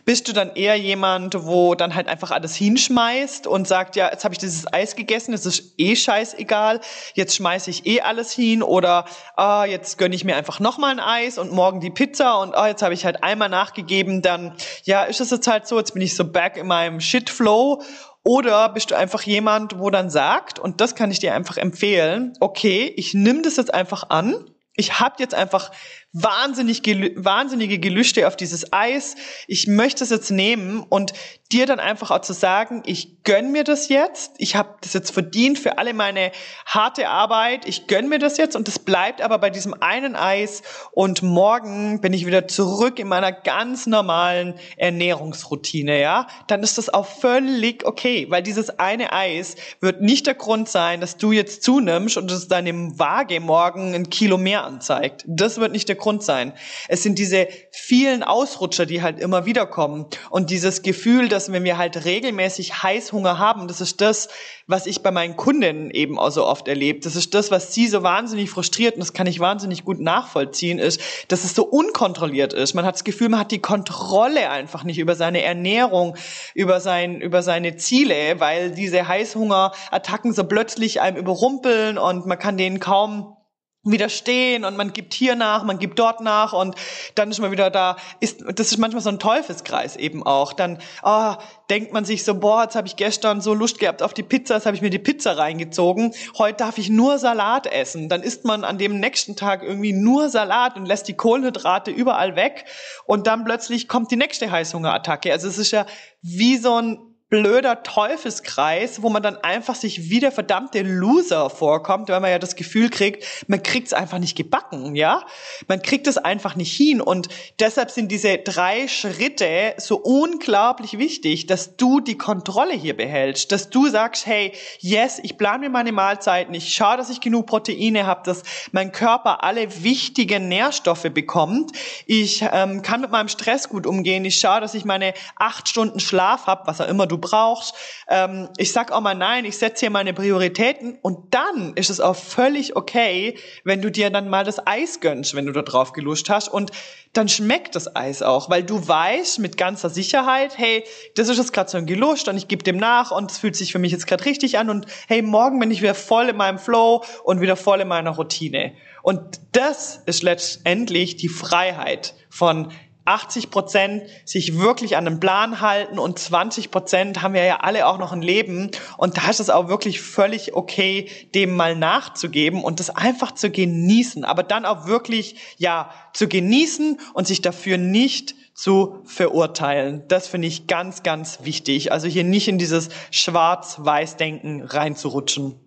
Bist 0.05 0.29
du 0.29 0.33
dann 0.33 0.55
eher 0.55 0.77
jemand, 0.77 1.45
wo 1.45 1.75
dann 1.75 1.97
halt 1.97 2.07
einfach 2.07 2.31
alles 2.31 2.55
hinschmeißt 2.55 3.49
und 3.49 3.67
sagt, 3.67 3.97
ja, 3.97 4.11
jetzt 4.11 4.23
habe 4.23 4.33
ich 4.33 4.39
dieses 4.39 4.73
Eis 4.73 4.95
gegessen, 4.95 5.35
es 5.35 5.45
ist 5.45 5.75
eh 5.77 5.97
scheißegal, 5.97 6.81
jetzt 7.15 7.35
schmeiße 7.35 7.69
ich 7.69 7.85
eh 7.85 8.01
alles 8.01 8.33
hin 8.33 8.63
oder 8.63 9.07
ah, 9.37 9.65
jetzt 9.65 9.99
gönne 9.99 10.15
ich 10.15 10.25
mir 10.25 10.37
einfach 10.37 10.61
nochmal 10.61 10.93
ein 10.93 11.01
Eis 11.01 11.37
und 11.37 11.51
morgen 11.51 11.81
die 11.81 11.91
Pizza 11.91 12.41
und 12.41 12.55
ah, 12.55 12.69
jetzt 12.69 12.83
habe 12.83 12.95
ich 12.95 13.05
halt 13.05 13.25
einmal 13.25 13.49
nachgegeben, 13.49 14.23
dann 14.23 14.55
ja, 14.85 15.03
ist 15.03 15.21
es 15.21 15.31
jetzt 15.31 15.49
halt 15.49 15.67
so, 15.67 15.77
jetzt 15.79 15.93
bin 15.93 16.03
ich 16.03 16.15
so 16.15 16.25
back 16.25 16.57
in 16.57 16.69
meinem 16.69 17.01
Shitflow 17.01 17.83
oder 18.23 18.69
bist 18.69 18.93
du 18.93 18.95
einfach 18.97 19.23
jemand, 19.23 19.81
wo 19.81 19.91
dann 19.91 20.11
sagt, 20.11 20.61
und 20.61 20.81
das 20.81 20.95
kann 20.95 21.11
ich 21.11 21.19
dir 21.19 21.35
einfach 21.35 21.57
empfehlen, 21.57 22.35
okay, 22.39 22.93
ich 22.97 23.15
nehme 23.15 23.43
das 23.43 23.57
jetzt 23.57 23.75
einfach 23.75 24.11
an, 24.11 24.49
ich 24.75 25.01
habe 25.01 25.17
jetzt 25.19 25.35
einfach 25.35 25.71
wahnsinnig, 26.13 26.83
wahnsinnige 27.17 27.79
Gelüste 27.79 28.27
auf 28.29 28.37
dieses 28.37 28.73
Eis. 28.73 29.17
Ich 29.47 29.67
möchte 29.67 30.05
es 30.05 30.11
jetzt 30.11 30.31
nehmen 30.31 30.85
und 30.89 31.13
dir 31.53 31.67
dann 31.67 31.81
einfach 31.81 32.11
auch 32.11 32.21
zu 32.21 32.33
sagen, 32.33 32.83
ich 32.87 33.23
gönn 33.25 33.53
mir 33.53 33.65
das 33.65 33.89
jetzt. 33.89 34.33
Ich 34.39 34.57
habe 34.57 34.77
das 34.81 34.95
jetzt 34.95 35.11
verdient 35.11 35.59
für 35.59 35.79
alle 35.79 35.95
meine 35.95 36.33
harte 36.67 37.09
Arbeit. 37.09 37.67
Ich 37.67 37.87
gönn 37.87 38.09
mir 38.09 38.19
das 38.19 38.37
jetzt 38.37 38.57
und 38.57 38.69
es 38.69 38.79
bleibt 38.79 39.21
aber 39.21 39.39
bei 39.39 39.51
diesem 39.51 39.75
einen 39.81 40.17
Eis 40.17 40.63
und 40.93 41.23
morgen 41.23 42.01
bin 42.01 42.13
ich 42.13 42.27
wieder 42.27 42.49
zurück 42.49 42.99
in 42.99 43.09
meiner 43.09 43.33
ganz 43.33 43.87
normalen 43.87 44.55
Ernährungsroutine, 44.77 46.01
ja? 46.01 46.27
Dann 46.47 46.63
ist 46.63 46.79
das 46.79 46.89
auch 46.89 47.07
völlig 47.07 47.87
okay, 47.87 48.27
weil 48.31 48.43
dieses 48.43 48.79
eine 48.79 49.13
Eis 49.13 49.57
wird 49.81 50.01
nicht 50.01 50.27
der 50.27 50.35
Grund 50.35 50.69
sein, 50.69 51.01
dass 51.01 51.17
du 51.17 51.33
jetzt 51.33 51.63
zunimmst 51.63 52.17
und 52.17 52.31
es 52.31 52.49
deinem 52.49 52.99
Waage 52.99 53.41
morgen 53.41 53.95
ein 53.95 54.11
Kilo 54.11 54.39
mehr 54.39 54.65
anzeigt. 54.65 55.25
Das 55.27 55.59
wird 55.59 55.73
nicht 55.73 55.89
der 55.89 55.97
Grund 56.03 56.23
sein. 56.23 56.53
Es 56.89 57.03
sind 57.03 57.19
diese 57.19 57.49
vielen 57.71 58.23
Ausrutscher, 58.23 58.85
die 58.85 59.01
halt 59.01 59.19
immer 59.21 59.47
wieder 59.47 59.65
kommen 59.67 60.07
und 60.29 60.51
dieses 60.51 60.83
Gefühl, 60.83 61.29
dass 61.29 61.51
wenn 61.51 61.65
wir 61.65 61.79
halt 61.79 62.05
regelmäßig 62.05 62.83
Heißhunger 62.83 63.39
haben, 63.39 63.69
das 63.69 63.81
ist 63.81 64.01
das, 64.01 64.29
was 64.67 64.87
ich 64.87 65.03
bei 65.03 65.11
meinen 65.11 65.37
Kunden 65.37 65.91
eben 65.91 66.19
auch 66.19 66.31
so 66.31 66.47
oft 66.47 66.69
erlebe. 66.69 67.01
Das 67.01 67.17
ist 67.17 67.35
das, 67.35 67.51
was 67.51 67.73
sie 67.73 67.87
so 67.87 68.03
wahnsinnig 68.03 68.51
frustriert 68.51 68.95
und 68.95 69.01
das 69.01 69.13
kann 69.13 69.27
ich 69.27 69.41
wahnsinnig 69.41 69.85
gut 69.85 70.01
nachvollziehen, 70.01 70.79
ist, 70.79 71.01
dass 71.29 71.45
es 71.45 71.55
so 71.55 71.65
unkontrolliert 71.65 72.53
ist. 72.53 72.75
Man 72.75 72.85
hat 72.85 72.95
das 72.95 73.05
Gefühl, 73.05 73.29
man 73.29 73.41
hat 73.41 73.53
die 73.53 73.61
Kontrolle 73.61 74.51
einfach 74.51 74.85
nicht 74.85 74.99
über 74.99 75.15
seine 75.15 75.43
Ernährung, 75.43 76.17
über 76.55 76.81
sein, 76.81 77.21
über 77.21 77.43
seine 77.43 77.77
Ziele, 77.77 78.41
weil 78.41 78.73
diese 78.73 79.07
Heißhungerattacken 79.07 80.33
so 80.33 80.45
plötzlich 80.45 81.01
einem 81.01 81.17
überrumpeln 81.17 81.99
und 81.99 82.27
man 82.27 82.39
kann 82.39 82.57
denen 82.57 82.81
kaum 82.81 83.37
widerstehen 83.85 84.65
und 84.65 84.77
man 84.77 84.93
gibt 84.93 85.13
hier 85.13 85.35
nach, 85.35 85.65
man 85.65 85.79
gibt 85.79 85.99
dort 85.99 86.21
nach 86.21 86.53
und 86.53 86.77
dann 87.17 87.31
ist 87.31 87.41
man 87.41 87.51
wieder 87.51 87.69
da, 87.69 87.97
ist, 88.21 88.45
das 88.55 88.71
ist 88.71 88.79
manchmal 88.79 89.03
so 89.03 89.11
ein 89.11 89.19
Teufelskreis 89.19 89.97
eben 89.97 90.23
auch. 90.23 90.53
Dann 90.53 90.79
oh, 91.03 91.35
denkt 91.69 91.93
man 91.93 92.05
sich 92.05 92.25
so, 92.25 92.39
boah, 92.39 92.63
jetzt 92.63 92.77
habe 92.77 92.87
ich 92.87 92.95
gestern 92.95 93.41
so 93.41 93.55
Lust 93.55 93.81
gehabt 93.81 94.03
auf 94.03 94.15
die 94.15 94.23
Pizza, 94.23 94.55
jetzt 94.55 94.67
habe 94.67 94.77
ich 94.77 94.83
mir 94.83 94.91
die 94.91 95.01
Pizza 95.01 95.37
reingezogen, 95.37 96.15
heute 96.39 96.59
darf 96.59 96.79
ich 96.79 96.91
nur 96.91 97.19
Salat 97.19 97.67
essen. 97.67 98.09
Dann 98.09 98.23
isst 98.23 98.45
man 98.45 98.63
an 98.63 98.79
dem 98.79 99.01
nächsten 99.01 99.35
Tag 99.35 99.65
irgendwie 99.65 99.93
nur 99.93 100.29
Salat 100.29 100.77
und 100.77 100.87
lässt 100.87 101.09
die 101.09 101.17
Kohlenhydrate 101.17 101.91
überall 101.91 102.37
weg 102.37 102.67
und 103.07 103.27
dann 103.27 103.45
plötzlich 103.45 103.89
kommt 103.89 104.13
die 104.13 104.17
nächste 104.17 104.51
Heißhungerattacke. 104.51 105.33
Also 105.33 105.49
es 105.49 105.59
ist 105.59 105.73
ja 105.73 105.87
wie 106.21 106.57
so 106.57 106.77
ein 106.77 107.12
blöder 107.33 107.83
Teufelskreis, 107.83 109.01
wo 109.01 109.09
man 109.09 109.23
dann 109.23 109.39
einfach 109.39 109.75
sich 109.75 110.11
wie 110.11 110.21
der 110.21 110.33
verdammte 110.33 110.83
Loser 110.83 111.49
vorkommt, 111.49 112.11
weil 112.11 112.21
man 112.21 112.31
ja 112.31 112.39
das 112.39 112.57
Gefühl 112.57 112.91
kriegt, 112.91 113.25
man 113.47 113.63
kriegt 113.63 113.87
es 113.87 113.95
einfach 113.95 114.19
nicht 114.19 114.37
gebacken, 114.37 114.95
ja? 114.95 115.25
Man 115.67 115.81
kriegt 115.81 116.07
es 116.07 116.19
einfach 116.19 116.57
nicht 116.57 116.77
hin. 116.77 117.01
Und 117.01 117.29
deshalb 117.59 117.91
sind 117.91 118.13
diese 118.13 118.37
drei 118.37 118.87
Schritte 118.87 119.73
so 119.79 119.97
unglaublich 119.97 120.99
wichtig, 120.99 121.47
dass 121.47 121.79
du 121.79 122.01
die 122.01 122.19
Kontrolle 122.19 122.75
hier 122.75 122.95
behältst, 122.95 123.51
dass 123.51 123.71
du 123.71 123.89
sagst, 123.89 124.27
hey, 124.27 124.53
yes, 124.81 125.19
ich 125.23 125.39
plane 125.39 125.61
mir 125.61 125.71
meine 125.71 125.93
Mahlzeiten, 125.93 126.53
ich 126.53 126.75
schaue, 126.75 126.99
dass 126.99 127.09
ich 127.09 127.23
genug 127.23 127.47
Proteine 127.47 128.05
habe, 128.05 128.21
dass 128.27 128.43
mein 128.73 128.93
Körper 128.93 129.43
alle 129.43 129.83
wichtigen 129.83 130.49
Nährstoffe 130.49 131.09
bekommt, 131.15 131.73
ich 132.05 132.45
ähm, 132.53 132.83
kann 132.83 133.01
mit 133.01 133.11
meinem 133.11 133.29
Stress 133.29 133.71
gut 133.71 133.87
umgehen, 133.87 134.23
ich 134.27 134.37
schaue, 134.37 134.61
dass 134.61 134.75
ich 134.75 134.85
meine 134.85 135.15
acht 135.37 135.67
Stunden 135.67 135.99
Schlaf 135.99 136.47
habe, 136.47 136.67
was 136.67 136.83
auch 136.83 136.89
immer 136.89 137.07
du 137.07 137.22
brauchst. 137.23 137.75
Ähm, 138.09 138.51
ich 138.59 138.73
sag 138.73 138.93
auch 138.93 139.01
mal 139.01 139.15
nein, 139.15 139.47
ich 139.47 139.57
setze 139.57 139.81
hier 139.81 139.91
meine 139.91 140.13
Prioritäten 140.13 140.99
und 141.01 141.33
dann 141.33 141.73
ist 141.77 141.89
es 141.89 142.01
auch 142.01 142.17
völlig 142.17 142.77
okay, 142.77 143.39
wenn 143.65 143.81
du 143.81 143.91
dir 143.91 144.11
dann 144.11 144.29
mal 144.29 144.45
das 144.45 144.67
Eis 144.67 145.01
gönnst, 145.01 145.35
wenn 145.35 145.47
du 145.47 145.53
da 145.53 145.63
drauf 145.63 145.95
geluscht 145.95 146.29
hast 146.29 146.49
und 146.49 146.71
dann 147.15 147.29
schmeckt 147.29 147.75
das 147.75 147.95
Eis 147.95 148.23
auch, 148.23 148.49
weil 148.49 148.63
du 148.63 148.87
weißt 148.87 149.39
mit 149.39 149.57
ganzer 149.57 149.91
Sicherheit, 149.91 150.57
hey, 150.57 150.85
das 151.15 151.29
ist 151.29 151.39
jetzt 151.39 151.53
gerade 151.53 151.71
so 151.71 151.79
ein 151.79 151.87
Geluscht 151.87 152.29
und 152.29 152.37
ich 152.37 152.49
gebe 152.49 152.63
dem 152.63 152.77
nach 152.77 153.11
und 153.11 153.31
es 153.31 153.39
fühlt 153.39 153.57
sich 153.57 153.73
für 153.73 153.79
mich 153.79 153.93
jetzt 153.93 154.07
gerade 154.07 154.25
richtig 154.25 154.59
an 154.59 154.71
und 154.71 154.87
hey, 155.09 155.23
morgen 155.23 155.59
bin 155.59 155.71
ich 155.71 155.83
wieder 155.83 155.95
voll 155.95 156.29
in 156.29 156.37
meinem 156.37 156.59
Flow 156.59 157.05
und 157.25 157.41
wieder 157.41 157.57
voll 157.57 157.81
in 157.81 157.89
meiner 157.89 158.11
Routine. 158.11 158.73
Und 159.03 159.41
das 159.53 160.01
ist 160.07 160.23
letztendlich 160.23 161.17
die 161.17 161.29
Freiheit 161.29 162.15
von 162.31 162.73
80 163.05 163.51
Prozent 163.51 164.05
sich 164.25 164.59
wirklich 164.59 164.97
an 164.97 165.07
einen 165.07 165.21
Plan 165.21 165.61
halten 165.61 165.99
und 165.99 166.19
20 166.19 166.71
Prozent 166.71 167.23
haben 167.23 167.35
wir 167.35 167.45
ja 167.45 167.61
alle 167.61 167.87
auch 167.87 167.99
noch 167.99 168.13
ein 168.13 168.23
Leben 168.23 168.71
und 168.97 169.17
da 169.17 169.31
ist 169.31 169.41
es 169.41 169.51
auch 169.51 169.69
wirklich 169.69 170.01
völlig 170.01 170.55
okay, 170.55 171.09
dem 171.35 171.57
mal 171.57 171.75
nachzugeben 171.75 172.63
und 172.63 172.81
das 172.81 172.91
einfach 172.91 173.33
zu 173.33 173.51
genießen, 173.51 174.25
aber 174.25 174.43
dann 174.43 174.65
auch 174.65 174.87
wirklich, 174.87 175.37
ja, 175.57 175.91
zu 176.13 176.29
genießen 176.29 177.01
und 177.15 177.27
sich 177.27 177.43
dafür 177.43 177.79
nicht 177.79 178.35
zu 178.55 179.01
verurteilen. 179.05 180.05
Das 180.09 180.29
finde 180.29 180.49
ich 180.49 180.67
ganz, 180.67 181.03
ganz 181.03 181.41
wichtig. 181.43 181.91
Also 181.91 182.07
hier 182.07 182.25
nicht 182.25 182.49
in 182.49 182.59
dieses 182.59 182.91
Schwarz-Weiß-Denken 183.11 184.63
reinzurutschen. 184.63 185.59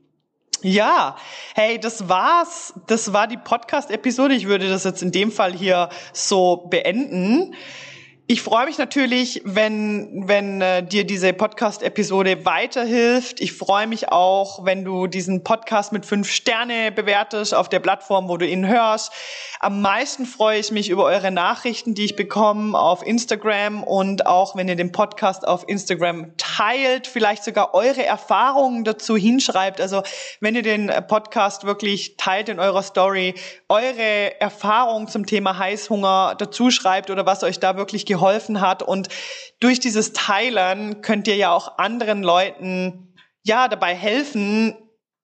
Ja, 0.68 1.16
hey, 1.54 1.80
das 1.80 2.10
war's. 2.10 2.74
Das 2.88 3.14
war 3.14 3.28
die 3.28 3.38
Podcast-Episode. 3.38 4.34
Ich 4.34 4.48
würde 4.48 4.68
das 4.68 4.84
jetzt 4.84 5.04
in 5.04 5.12
dem 5.12 5.32
Fall 5.32 5.54
hier 5.54 5.90
so 6.12 6.66
beenden. 6.72 7.54
Ich 8.28 8.42
freue 8.42 8.66
mich 8.66 8.80
natürlich, 8.80 9.44
wenn, 9.46 10.28
wenn 10.28 10.60
äh, 10.60 10.82
dir 10.82 11.06
diese 11.06 11.32
Podcast-Episode 11.32 12.44
weiterhilft. 12.44 13.40
Ich 13.40 13.54
freue 13.54 13.86
mich 13.86 14.10
auch, 14.10 14.66
wenn 14.66 14.84
du 14.84 15.06
diesen 15.06 15.44
Podcast 15.44 15.92
mit 15.92 16.08
fünf 16.08 16.32
Sterne 16.32 16.92
bewertest 16.92 17.54
auf 17.54 17.70
der 17.70 17.80
Plattform, 17.80 18.28
wo 18.28 18.38
du 18.38 18.48
ihn 18.48 18.66
hörst. 18.68 19.12
Am 19.60 19.80
meisten 19.80 20.26
freue 20.26 20.60
ich 20.60 20.72
mich 20.72 20.90
über 20.90 21.04
eure 21.04 21.30
Nachrichten, 21.30 21.94
die 21.94 22.06
ich 22.06 22.16
bekomme 22.16 22.76
auf 22.76 23.06
Instagram 23.06 23.84
und 23.84 24.26
auch, 24.26 24.56
wenn 24.56 24.68
ihr 24.68 24.76
den 24.76 24.92
Podcast 24.92 25.48
auf 25.48 25.64
Instagram 25.70 26.36
teilt, 26.38 27.06
vielleicht 27.06 27.44
sogar 27.44 27.76
eure 27.76 28.04
Erfahrungen 28.04 28.86
dazu 28.86 29.16
hinschreibt. 29.16 29.80
Also 29.80 30.02
wenn 30.40 30.56
ihr 30.56 30.64
den 30.64 30.92
Podcast 31.08 31.64
wirklich 31.64 32.18
teilt 32.18 32.50
in 32.50 32.60
eurer 32.60 32.82
Story, 32.82 33.36
eure 33.70 34.42
Erfahrungen 34.42 35.08
zum 35.08 35.28
Thema 35.28 35.60
Heißhunger 35.60 36.34
dazu 36.40 36.72
schreibt 36.72 37.12
oder 37.12 37.28
was 37.28 37.44
euch 37.44 37.60
da 37.60 37.78
wirklich 37.78 38.06
geholfen 38.16 38.62
hat. 38.62 38.82
Und 38.82 39.10
durch 39.60 39.80
dieses 39.80 40.14
Teilen 40.14 41.02
könnt 41.02 41.28
ihr 41.28 41.36
ja 41.36 41.52
auch 41.52 41.78
anderen 41.78 42.24
Leuten 42.24 43.14
ja 43.44 43.68
dabei 43.68 43.94
helfen, 43.94 44.76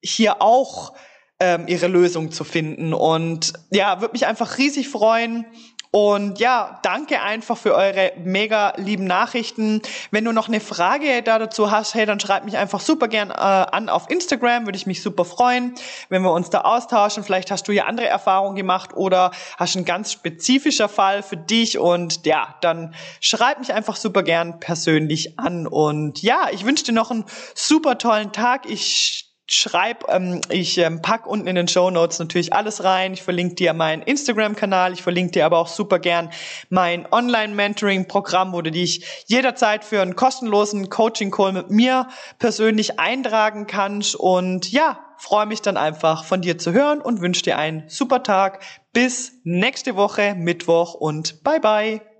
hier 0.03 0.41
auch 0.41 0.93
ähm, 1.39 1.67
ihre 1.67 1.87
Lösung 1.87 2.31
zu 2.31 2.43
finden. 2.43 2.93
Und 2.93 3.53
ja, 3.71 4.01
würde 4.01 4.13
mich 4.13 4.27
einfach 4.27 4.57
riesig 4.57 4.89
freuen, 4.89 5.45
und 5.91 6.39
ja, 6.39 6.79
danke 6.83 7.21
einfach 7.21 7.57
für 7.57 7.75
eure 7.75 8.13
mega 8.23 8.73
lieben 8.77 9.03
Nachrichten. 9.03 9.81
Wenn 10.09 10.23
du 10.23 10.31
noch 10.31 10.47
eine 10.47 10.61
Frage 10.61 11.21
da 11.21 11.37
dazu 11.37 11.69
hast, 11.69 11.95
hey, 11.95 12.05
dann 12.05 12.17
schreib 12.17 12.45
mich 12.45 12.55
einfach 12.55 12.79
super 12.79 13.09
gern 13.09 13.29
äh, 13.29 13.33
an 13.33 13.89
auf 13.89 14.09
Instagram, 14.09 14.65
würde 14.65 14.77
ich 14.77 14.85
mich 14.85 15.01
super 15.01 15.25
freuen, 15.25 15.75
wenn 16.07 16.21
wir 16.21 16.31
uns 16.31 16.49
da 16.49 16.61
austauschen. 16.61 17.25
Vielleicht 17.25 17.51
hast 17.51 17.67
du 17.67 17.73
ja 17.73 17.87
andere 17.87 18.07
Erfahrungen 18.07 18.55
gemacht 18.55 18.91
oder 18.95 19.31
hast 19.57 19.75
einen 19.75 19.83
ganz 19.83 20.13
spezifischer 20.13 20.87
Fall 20.87 21.23
für 21.23 21.35
dich 21.35 21.77
und 21.77 22.25
ja, 22.25 22.55
dann 22.61 22.95
schreib 23.19 23.59
mich 23.59 23.73
einfach 23.73 23.97
super 23.97 24.23
gern 24.23 24.61
persönlich 24.61 25.37
an. 25.39 25.67
Und 25.67 26.21
ja, 26.21 26.47
ich 26.53 26.65
wünsche 26.65 26.85
dir 26.85 26.93
noch 26.93 27.11
einen 27.11 27.25
super 27.53 27.97
tollen 27.97 28.31
Tag. 28.31 28.65
Ich 28.65 29.30
schreib, 29.47 30.05
ähm, 30.09 30.41
ich 30.49 30.77
ähm, 30.77 31.01
pack 31.01 31.27
unten 31.27 31.47
in 31.47 31.55
den 31.55 31.67
Show 31.67 31.89
Notes 31.89 32.19
natürlich 32.19 32.53
alles 32.53 32.83
rein. 32.83 33.13
Ich 33.13 33.23
verlinke 33.23 33.55
dir 33.55 33.73
meinen 33.73 34.01
Instagram-Kanal. 34.01 34.93
Ich 34.93 35.01
verlinke 35.01 35.31
dir 35.31 35.45
aber 35.45 35.57
auch 35.57 35.67
super 35.67 35.99
gern 35.99 36.29
mein 36.69 37.11
Online-Mentoring-Programm, 37.11 38.53
wo 38.53 38.61
du 38.61 38.71
dich 38.71 39.23
jederzeit 39.27 39.83
für 39.83 40.01
einen 40.01 40.15
kostenlosen 40.15 40.89
Coaching-Call 40.89 41.53
mit 41.53 41.69
mir 41.69 42.07
persönlich 42.39 42.99
eintragen 42.99 43.67
kannst. 43.67 44.15
Und 44.15 44.71
ja, 44.71 44.99
freue 45.17 45.45
mich 45.45 45.61
dann 45.61 45.77
einfach 45.77 46.23
von 46.23 46.41
dir 46.41 46.57
zu 46.57 46.73
hören 46.73 47.01
und 47.01 47.21
wünsche 47.21 47.43
dir 47.43 47.57
einen 47.57 47.83
super 47.87 48.23
Tag. 48.23 48.63
Bis 48.93 49.33
nächste 49.43 49.95
Woche, 49.95 50.35
Mittwoch 50.35 50.93
und 50.93 51.43
bye 51.43 51.59
bye. 51.59 52.10